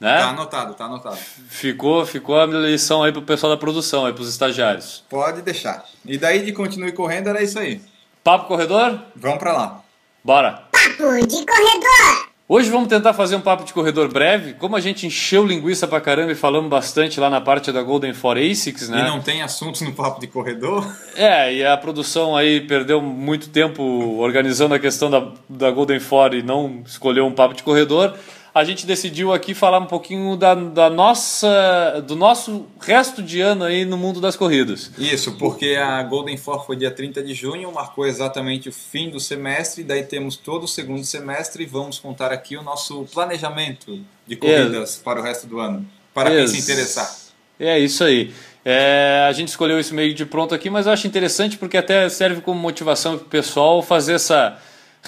[0.00, 0.18] Né?
[0.18, 1.18] Tá anotado, tá anotado.
[1.48, 5.04] Ficou, ficou a lição aí pro pessoal da produção, aí pros estagiários.
[5.08, 5.84] Pode deixar.
[6.04, 7.80] E daí de continue correndo era isso aí.
[8.24, 9.00] Papo corredor?
[9.14, 9.84] Vamos pra lá.
[10.26, 10.65] Bora!
[10.86, 12.26] Papo de corredor.
[12.48, 14.54] Hoje vamos tentar fazer um papo de corredor breve.
[14.54, 18.14] Como a gente encheu linguiça pra caramba e falamos bastante lá na parte da Golden
[18.14, 19.00] for ASICS, né?
[19.00, 20.86] E não tem assuntos no papo de corredor?
[21.16, 23.82] É, e a produção aí perdeu muito tempo
[24.18, 28.14] organizando a questão da, da Golden Four e não escolheu um papo de corredor.
[28.56, 33.64] A gente decidiu aqui falar um pouquinho da, da nossa, do nosso resto de ano
[33.64, 34.90] aí no mundo das corridas.
[34.96, 39.20] Isso, porque a Golden Four foi dia 30 de junho, marcou exatamente o fim do
[39.20, 44.36] semestre, daí temos todo o segundo semestre e vamos contar aqui o nosso planejamento de
[44.36, 47.14] corridas para o resto do ano, para quem se interessar.
[47.60, 48.32] É isso aí.
[48.64, 52.08] É, a gente escolheu isso meio de pronto aqui, mas eu acho interessante porque até
[52.08, 54.58] serve como motivação para o pessoal fazer essa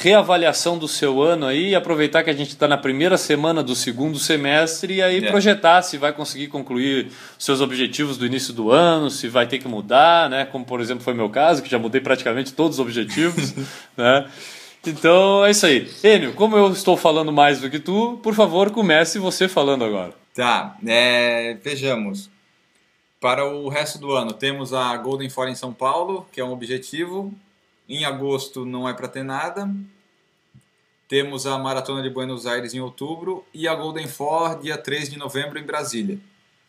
[0.01, 3.75] reavaliação do seu ano aí e aproveitar que a gente está na primeira semana do
[3.75, 5.31] segundo semestre e aí É.
[5.31, 9.69] projetar se vai conseguir concluir seus objetivos do início do ano, se vai ter que
[9.69, 10.45] mudar, né?
[10.45, 13.55] Como por exemplo foi meu caso, que já mudei praticamente todos os objetivos,
[13.97, 14.27] né?
[14.87, 15.91] Então é isso aí.
[16.05, 20.13] Enio, como eu estou falando mais do que tu, por favor, comece você falando agora.
[20.35, 22.31] Tá, é, vejamos.
[23.21, 26.53] Para o resto do ano, temos a Golden Four em São Paulo, que é um
[26.53, 27.35] objetivo.
[27.89, 29.69] Em agosto não é para ter nada.
[31.09, 35.19] Temos a Maratona de Buenos Aires em outubro e a Golden Four dia 3 de
[35.19, 36.19] novembro em Brasília.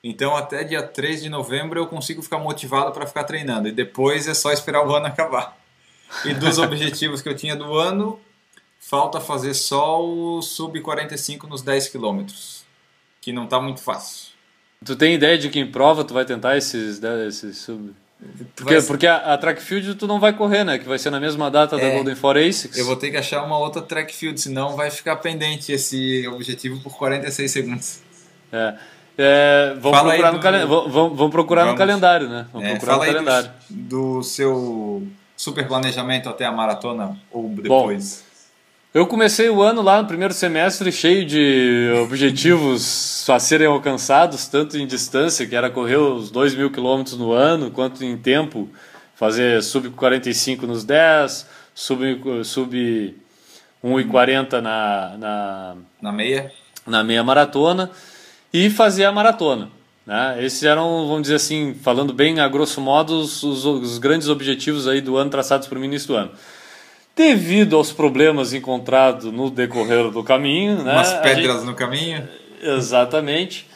[0.02, 4.28] Então até dia 3 de novembro eu consigo ficar motivado para ficar treinando e depois
[4.28, 5.58] é só esperar o ano acabar.
[6.24, 8.18] E dos objetivos que eu tinha do ano,
[8.80, 12.64] falta fazer só o sub 45 nos 10 quilômetros,
[13.20, 14.30] que não tá muito fácil.
[14.86, 17.94] Tu tem ideia de que em prova tu vai tentar esses, esses sub...
[18.56, 20.78] Porque, Vai- porque a, a track field tu não vai correr, né?
[20.78, 21.96] Que vai ser na mesma data da É.
[21.96, 22.78] Golden Four ASICS.
[22.78, 26.80] Eu vou ter que achar uma outra track field, senão vai ficar pendente esse objetivo
[26.82, 28.00] por 46 segundos.
[28.52, 28.74] É.
[29.18, 31.78] É, vamos, Fala procurar do- no calen- vamos, vamos- vamos procurar no Vamos.
[31.80, 32.46] calendário, né?
[32.54, 33.50] Vamos É, procurar no calendário.
[33.70, 38.24] do, do seu super planejamento até a maratona ou depois.
[38.92, 44.80] Eu comecei o ano lá no primeiro semestre cheio de objetivos a serem alcançados, tanto
[44.80, 48.68] em distância, que era correr os 2 mil quilômetros no ano, quanto em tempo,
[49.14, 53.16] fazer sub 45 nos 10, sub, sub
[53.86, 56.52] 1,40 na, na, Na meia.
[56.88, 57.92] na meia maratona
[58.52, 59.70] e fazer a maratona.
[60.04, 60.44] Né?
[60.44, 64.88] Esses eram, vamos dizer assim, falando bem a grosso modo, os, os, os grandes objetivos
[64.88, 66.32] aí do ano traçados para o início do ano.
[67.20, 70.94] Devido aos problemas encontrados no decorrer do caminho, né?
[70.94, 72.26] Umas pedras gente- no caminho.
[72.64, 73.68] Exatamente.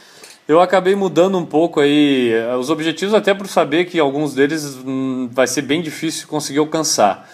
[0.47, 4.77] Eu acabei mudando um pouco aí eh, os objetivos, até por saber que alguns deles
[4.85, 7.29] hum, vai ser bem difícil conseguir alcançar.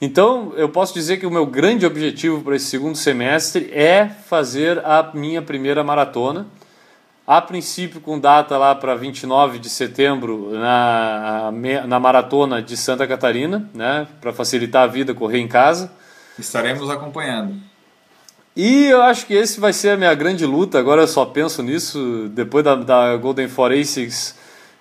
[0.00, 4.78] Então, eu posso dizer que o meu grande objetivo para esse segundo semestre é fazer
[4.84, 6.46] a minha primeira maratona.
[7.28, 11.52] A princípio, com data lá para 29 de setembro na,
[11.86, 15.92] na maratona de Santa Catarina, né, para facilitar a vida, correr em casa.
[16.38, 17.54] Estaremos acompanhando.
[18.56, 20.78] E eu acho que esse vai ser a minha grande luta.
[20.78, 22.30] Agora eu só penso nisso.
[22.30, 24.34] Depois da, da Golden Four Asics,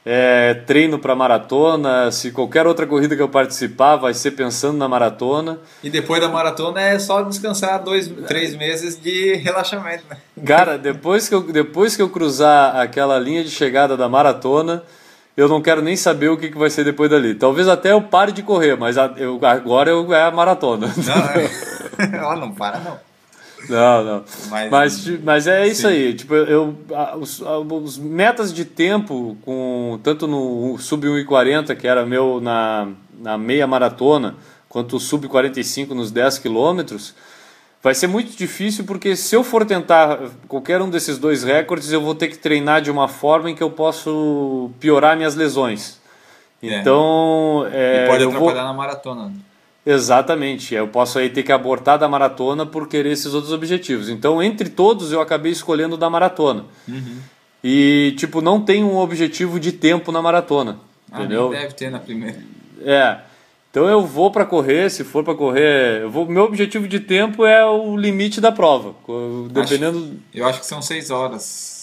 [0.06, 2.11] é, treino para maratona.
[2.11, 5.60] Se qualquer outra corrida que eu participar, vai ser pensando na maratona.
[5.84, 10.18] E depois da maratona é só descansar dois, três meses de relaxamento, né?
[10.45, 14.84] Cara, depois que, eu, depois que eu cruzar aquela linha de chegada da maratona,
[15.36, 17.36] eu não quero nem saber o que, que vai ser depois dali.
[17.36, 20.88] Talvez até eu pare de correr, mas eu, agora eu, é a maratona.
[20.88, 21.78] Não, é...
[22.38, 22.99] Não para, não.
[23.69, 24.23] Não, não.
[24.49, 25.88] Mas- Mas, mas é isso Sim.
[25.88, 26.13] aí.
[26.13, 26.75] Tipo, eu,
[27.19, 32.88] os, os metas de tempo, com tanto no sub 1,40, que era meu na,
[33.19, 34.35] na meia maratona,
[34.69, 37.15] quanto o sub 45 nos 10 quilômetros,
[37.81, 42.01] vai ser muito difícil porque se eu for tentar qualquer um desses dois recordes, eu
[42.01, 45.99] vou ter que treinar de uma forma em que eu posso piorar minhas lesões.
[46.61, 46.79] É.
[46.79, 49.31] Então, é, e pode eu vou- atrapalhar na maratona.
[49.89, 54.09] Exatamente, eu posso aí ter que abortar da maratona por querer esses outros objetivos.
[54.09, 56.65] Então, entre todos, eu acabei escolhendo da maratona.
[56.85, 57.19] Uhum.
[57.64, 60.77] E, tipo, não tem um objetivo de tempo na maratona,
[61.09, 61.49] Ah, entendeu?
[61.51, 62.38] deve ter na primeira.
[62.84, 63.19] É.
[63.72, 67.45] Então eu vou para correr, se for para correr, eu vou, meu objetivo de tempo
[67.45, 68.93] é o limite da prova,
[69.51, 70.18] dependendo.
[70.34, 71.76] Eu acho que são seis horas.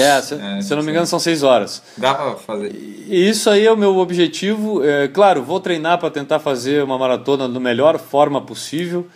[0.00, 1.82] É, se, se eu não me engano são seis horas.
[1.96, 2.72] Dá pra fazer.
[2.74, 4.84] E isso aí é o meu objetivo.
[4.84, 9.06] É, claro, vou treinar para tentar fazer uma maratona da melhor forma possível.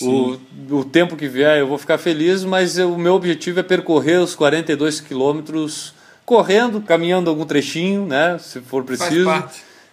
[0.00, 0.38] O,
[0.70, 4.18] o tempo que vier eu vou ficar feliz, mas eu- o meu objetivo é percorrer
[4.20, 5.94] os 42 quilômetros
[6.24, 9.24] correndo, caminhando algum trechinho, né, se for preciso.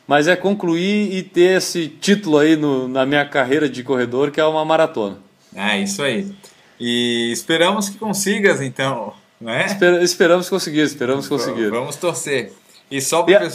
[0.07, 4.39] Mas é concluir e ter esse título aí no- na minha carreira de corredor, que
[4.39, 5.17] é uma maratona.
[5.55, 6.31] É, isso aí.
[6.79, 9.13] E esperamos que consigas, então.
[9.39, 9.65] Né?
[9.65, 11.69] Esper- esperamos conseguir, esperamos conseguir.
[11.69, 12.51] Vamos torcer.
[12.91, 13.47] E só a- para.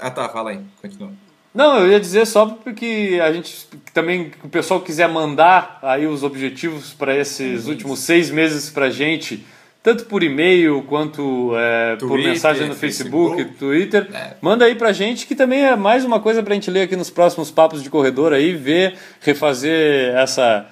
[0.00, 0.60] Ah, tá, fala aí.
[0.80, 1.10] Continua.
[1.54, 6.22] Não, eu ia dizer só porque a gente também, o pessoal quiser mandar aí os
[6.22, 9.42] objetivos para esses últimos seis meses para gente,
[9.82, 13.58] tanto por e-mail quanto é, por Twitter, mensagem no Facebook, Facebook.
[13.58, 14.34] Twitter, É.
[14.42, 17.08] manda aí pra gente que também é mais uma coisa pra gente ler aqui nos
[17.08, 20.66] próximos papos de corredor aí, ver, refazer essa,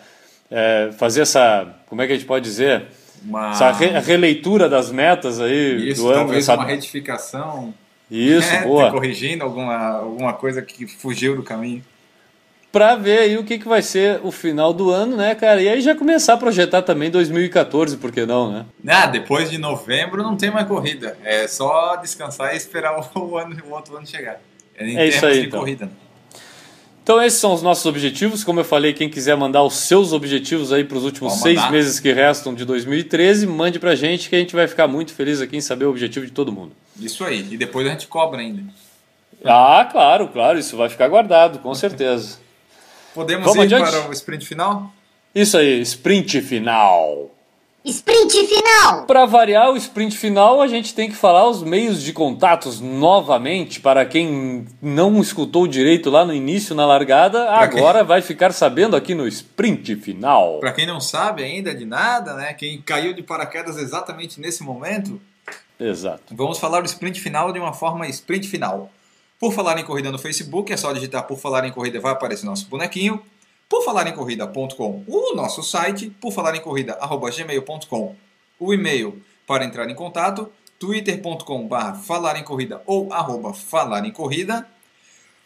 [0.51, 2.85] é, fazer essa, como é que a gente pode dizer,
[3.25, 3.51] Uma...
[3.51, 6.63] essa re- releitura das metas aí Isso, do ano, talvez sabe?
[6.63, 7.73] uma retificação.
[8.11, 8.91] Isso, É, boa.
[8.91, 11.83] corrigindo alguma, alguma coisa que fugiu do caminho.
[12.71, 15.63] Pra ver aí o que, que vai ser o final do ano, né, cara?
[15.63, 18.67] E aí já começar a projetar também 2014, por que não, né?
[18.89, 21.17] Ah, depois de novembro não tem mais corrida.
[21.23, 24.41] É só descansar e esperar o, ano, o outro ano chegar.
[24.79, 25.61] Em É isso termos aí, de então.
[25.61, 25.89] corrida.
[27.05, 28.43] Então esses são os nossos objetivos.
[28.43, 32.01] Como eu falei, quem quiser mandar os seus objetivos aí para os últimos seis meses
[32.01, 35.55] que restam de 2013, mande pra gente que a gente vai ficar muito feliz aqui
[35.55, 36.73] em saber o objetivo de todo mundo.
[36.99, 37.47] Isso aí.
[37.53, 38.63] E depois a gente cobra ainda.
[39.45, 42.39] Ah, claro, claro, isso vai ficar guardado, com certeza.
[43.15, 43.91] Podemos Vamos ir adiante?
[43.91, 44.91] para o sprint final?
[45.35, 47.34] Isso aí, sprint final.
[47.85, 49.05] Sprint final!
[49.05, 53.79] Para variar o sprint final, a gente tem que falar os meios de contatos novamente.
[53.79, 58.97] Para quem não escutou direito lá no início, na largada, quem- agora vai ficar sabendo
[58.97, 60.61] aqui no sprint final.
[60.61, 62.55] Para quem não sabe ainda de nada, né?
[62.55, 65.21] Quem caiu de paraquedas exatamente nesse momento,
[65.79, 66.35] Exato.
[66.35, 68.91] vamos falar do sprint final de uma forma sprint final.
[69.39, 72.47] Por falar em corrida no Facebook, é só digitar por falar em corrida, vai aparecer
[72.47, 73.21] nosso bonequinho.
[73.69, 78.15] Por falar em corrida.com, o nosso site, por falar em corrida, arroba gmail.com,
[78.61, 84.11] o e-mail para entrar em contato, twitter.com barra falar em corrida ou arroba falar em
[84.11, 84.67] corrida,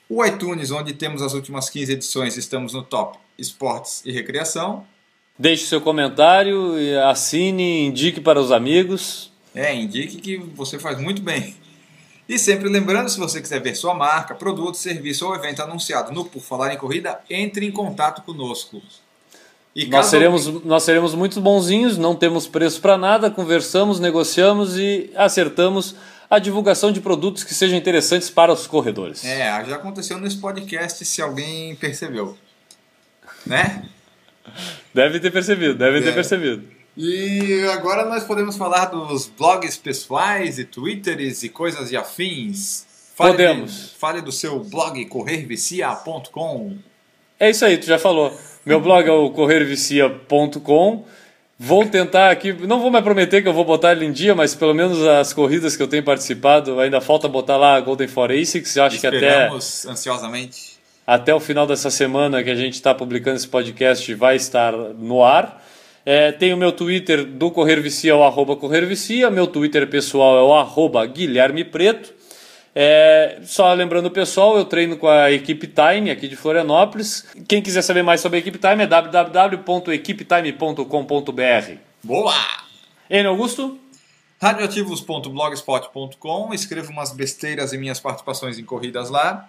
[0.08, 4.86] o iTunes, onde temos as últimas 15 edições, estamos no top esportes e recreação.
[5.38, 9.30] Deixe seu comentário, e assine, indique para os amigos.
[9.54, 11.54] É, indique que você faz muito bem.
[12.28, 16.24] E sempre lembrando, se você quiser ver sua marca, produto, serviço ou evento anunciado no
[16.26, 18.82] Por Falar em Corrida, entre em contato conosco.
[19.74, 24.76] E Nós caso- seremos, nós seremos muito bonzinhos, não temos preço para nada, conversamos, negociamos
[24.76, 25.94] e acertamos
[26.28, 29.24] a divulgação de produtos que sejam interessantes para os corredores.
[29.24, 32.36] É, já aconteceu nesse podcast, se alguém percebeu.
[33.46, 33.88] Né?
[34.92, 36.12] Deve ter percebido, deve ter É.
[36.12, 36.68] percebido.
[37.00, 42.84] E agora nós podemos falar dos blogs pessoais e twitters e coisas e afins.
[43.16, 43.94] Podemos.
[43.96, 46.76] Fale do seu blog corrervicia.com.
[47.38, 48.36] É isso aí, tu já falou.
[48.66, 51.04] Meu blog é o corrervicia.com.
[51.56, 54.56] Vou tentar aqui, não vou me prometer que eu vou botar ele em dia, mas
[54.56, 58.74] pelo menos as corridas que eu tenho participado, ainda falta botar lá Golden for Asics.
[58.74, 60.78] Eu acho que até ansiosamente.
[61.06, 65.22] Até o final dessa semana que a gente está publicando esse podcast vai estar no
[65.22, 65.64] ar.
[66.10, 69.30] É, tem o meu Twitter do Correr Vicia, o arroba Correr Vicia.
[69.30, 72.14] Meu Twitter pessoal é o arroba Guilherme Preto.
[72.74, 77.26] É, só lembrando o pessoal, eu treino com a Equipe Time aqui de Florianópolis.
[77.46, 81.72] Quem quiser saber mais sobre a Equipe Time é www.equipetime.com.br.
[82.02, 82.34] Boa!
[83.10, 83.78] N Augusto?
[84.40, 89.46] radioativos.blogspot.com Escrevo umas besteiras em minhas participações em corridas lá.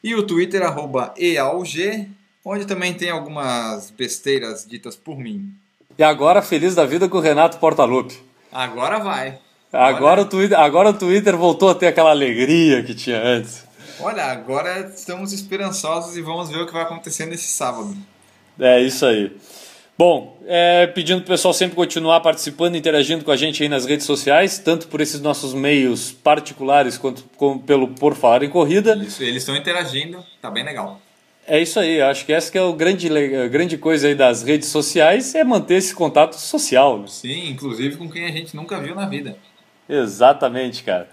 [0.00, 2.08] E o Twitter, arroba EAUG,
[2.44, 5.52] onde também tem algumas besteiras ditas por mim.
[5.98, 8.16] E agora, feliz da vida com o Renato Portaluppi.
[8.52, 9.36] Agora vai.
[9.72, 13.66] Agora, o Twitter, agora o Twitter voltou a ter aquela alegria que tinha antes.
[13.98, 17.96] Olha, agora estamos esperançosos e vamos ver o que vai acontecer nesse sábado.
[18.60, 19.36] É isso aí.
[19.98, 23.84] Bom, é, pedindo para o pessoal sempre continuar participando, interagindo com a gente aí nas
[23.84, 28.94] redes sociais, tanto por esses nossos meios particulares quanto com, pelo Por Falar em Corrida.
[28.94, 31.00] Isso, eles estão interagindo, tá bem legal.
[31.48, 34.42] É isso aí, acho que essa que é o grande, a grande coisa aí das
[34.42, 36.98] redes sociais, é manter esse contato social.
[36.98, 37.06] Né?
[37.08, 39.34] Sim, inclusive com quem a gente nunca viu na vida.
[39.88, 41.08] Exatamente, cara.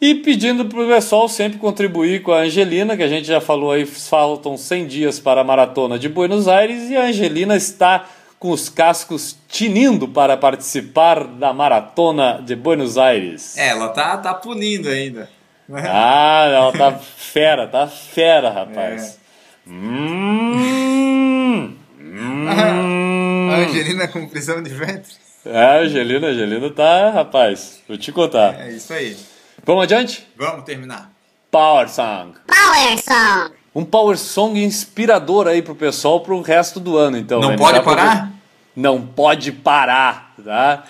[0.00, 3.72] E pedindo para o pessoal sempre contribuir com a Angelina, que a gente já falou
[3.72, 8.06] aí, faltam 100 dias para a maratona de Buenos Aires e a Angelina está
[8.38, 13.56] com os cascos tinindo para participar da maratona de Buenos Aires.
[13.56, 15.28] É, ela tá, tá punindo ainda.
[15.72, 19.18] Ah, ela tá fera, tá fera, rapaz.
[19.18, 19.21] É.
[19.66, 20.52] Hum,
[22.00, 23.48] hum.
[23.50, 25.12] A Angelina com prisão de ventre.
[25.44, 28.60] É, Angelina, Angelina tá, rapaz, vou te contar.
[28.60, 29.16] É isso aí.
[29.64, 30.26] Vamos adiante?
[30.36, 31.12] Vamos terminar.
[31.50, 32.34] Power Song.
[32.46, 33.54] Power Song.
[33.74, 37.40] Um Power Song inspirador aí pro pessoal pro resto do ano, então.
[37.40, 38.32] Não pode parar?
[38.74, 40.84] Não pode parar, tá?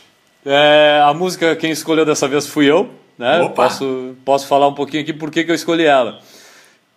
[0.44, 3.40] é, a música quem escolheu dessa vez fui eu, né?
[3.40, 3.64] Opa.
[3.64, 6.20] Posso, posso falar um pouquinho aqui por que, que eu escolhi ela.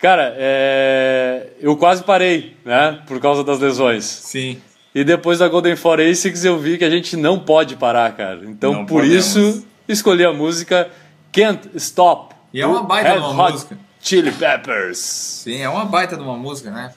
[0.02, 3.00] Cara, é, eu quase parei, né?
[3.08, 4.04] Por causa das lesões.
[4.06, 4.60] Sim.
[4.96, 8.42] E depois da Golden Forensics eu vi que a gente não pode parar, cara.
[8.44, 9.26] Então Não por podemos.
[9.36, 10.90] isso escolhi a música
[11.32, 12.34] Can't Stop.
[12.54, 13.78] E é uma baita de uma Hot música.
[14.02, 14.98] Chili Peppers.
[14.98, 16.92] Sim, é uma baita de uma música, né?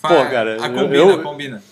[0.00, 1.62] Pô, cara, A combina, eu- combina.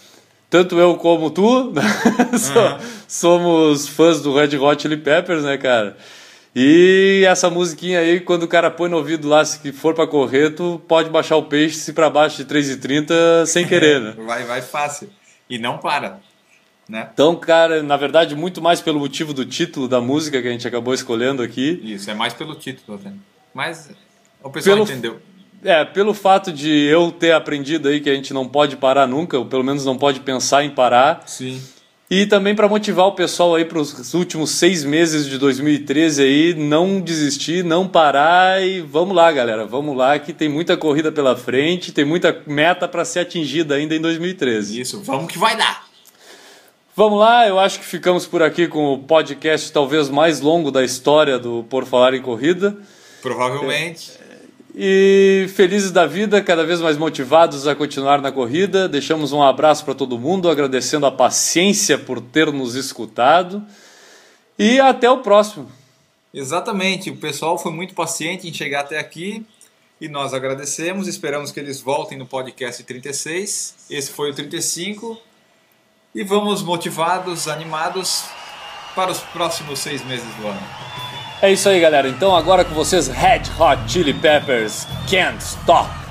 [0.51, 2.79] Tanto eu como tu Aham.
[3.09, 5.97] somos fãs do Red Hot Chili Peppers, né, cara?
[6.55, 10.51] E essa musiquinha aí, quando o cara põe no ouvido lá, se for pra correr,
[10.51, 14.15] tu pode baixar o peixe se pra baixo de 3,30 sem querer, né?
[14.27, 15.09] Vai, vai fácil.
[15.49, 16.21] E não para.
[16.89, 17.09] Né?
[17.13, 20.69] Então, cara, na verdade, muito mais pelo motivo do título da música que a gente
[20.69, 21.81] acabou escolhendo aqui.
[21.83, 23.13] Isso, é mais pelo título até.
[23.55, 23.91] Mas
[24.43, 25.21] o pessoal Pelo- entendeu.
[25.65, 29.39] É, pelo fato de eu ter aprendido aí que a gente não pode parar nunca,
[29.39, 31.23] ou pelo menos não pode pensar em parar.
[31.27, 31.63] Sim.
[32.15, 36.55] E também para motivar o pessoal aí para os últimos seis meses de 2013 aí,
[36.55, 41.35] não desistir, não parar e vamos lá, galera, vamos lá que tem muita corrida pela
[41.35, 44.79] frente, tem muita meta para ser atingida ainda em 2013.
[44.79, 45.87] Isso, vamos que vai dar.
[46.95, 50.85] Vamos lá, eu acho que ficamos por aqui com o podcast talvez mais longo da
[50.85, 52.77] história do Por Falar em Corrida.
[53.23, 54.13] Provavelmente.
[54.75, 58.89] E felizes da vida, cada vez mais motivados a continuar na corrida.
[58.89, 63.63] Deixamos um abraço para todo mundo, agradecendo a paciência por ter nos escutado.
[64.59, 65.71] E até o próximo.
[66.33, 69.45] Exatamente, o pessoal foi muito paciente em chegar até aqui
[70.01, 71.07] e nós agradecemos.
[71.07, 73.75] Esperamos que eles voltem no podcast 36.
[73.91, 75.21] Esse foi o 35
[76.15, 78.25] e vamos motivados, animados
[78.95, 80.61] para os próximos seis meses do ano.
[81.41, 82.09] É isso aí, galera.
[82.09, 86.02] Então agora com vocês, Red Hot Chili Peppers, Can't Stop.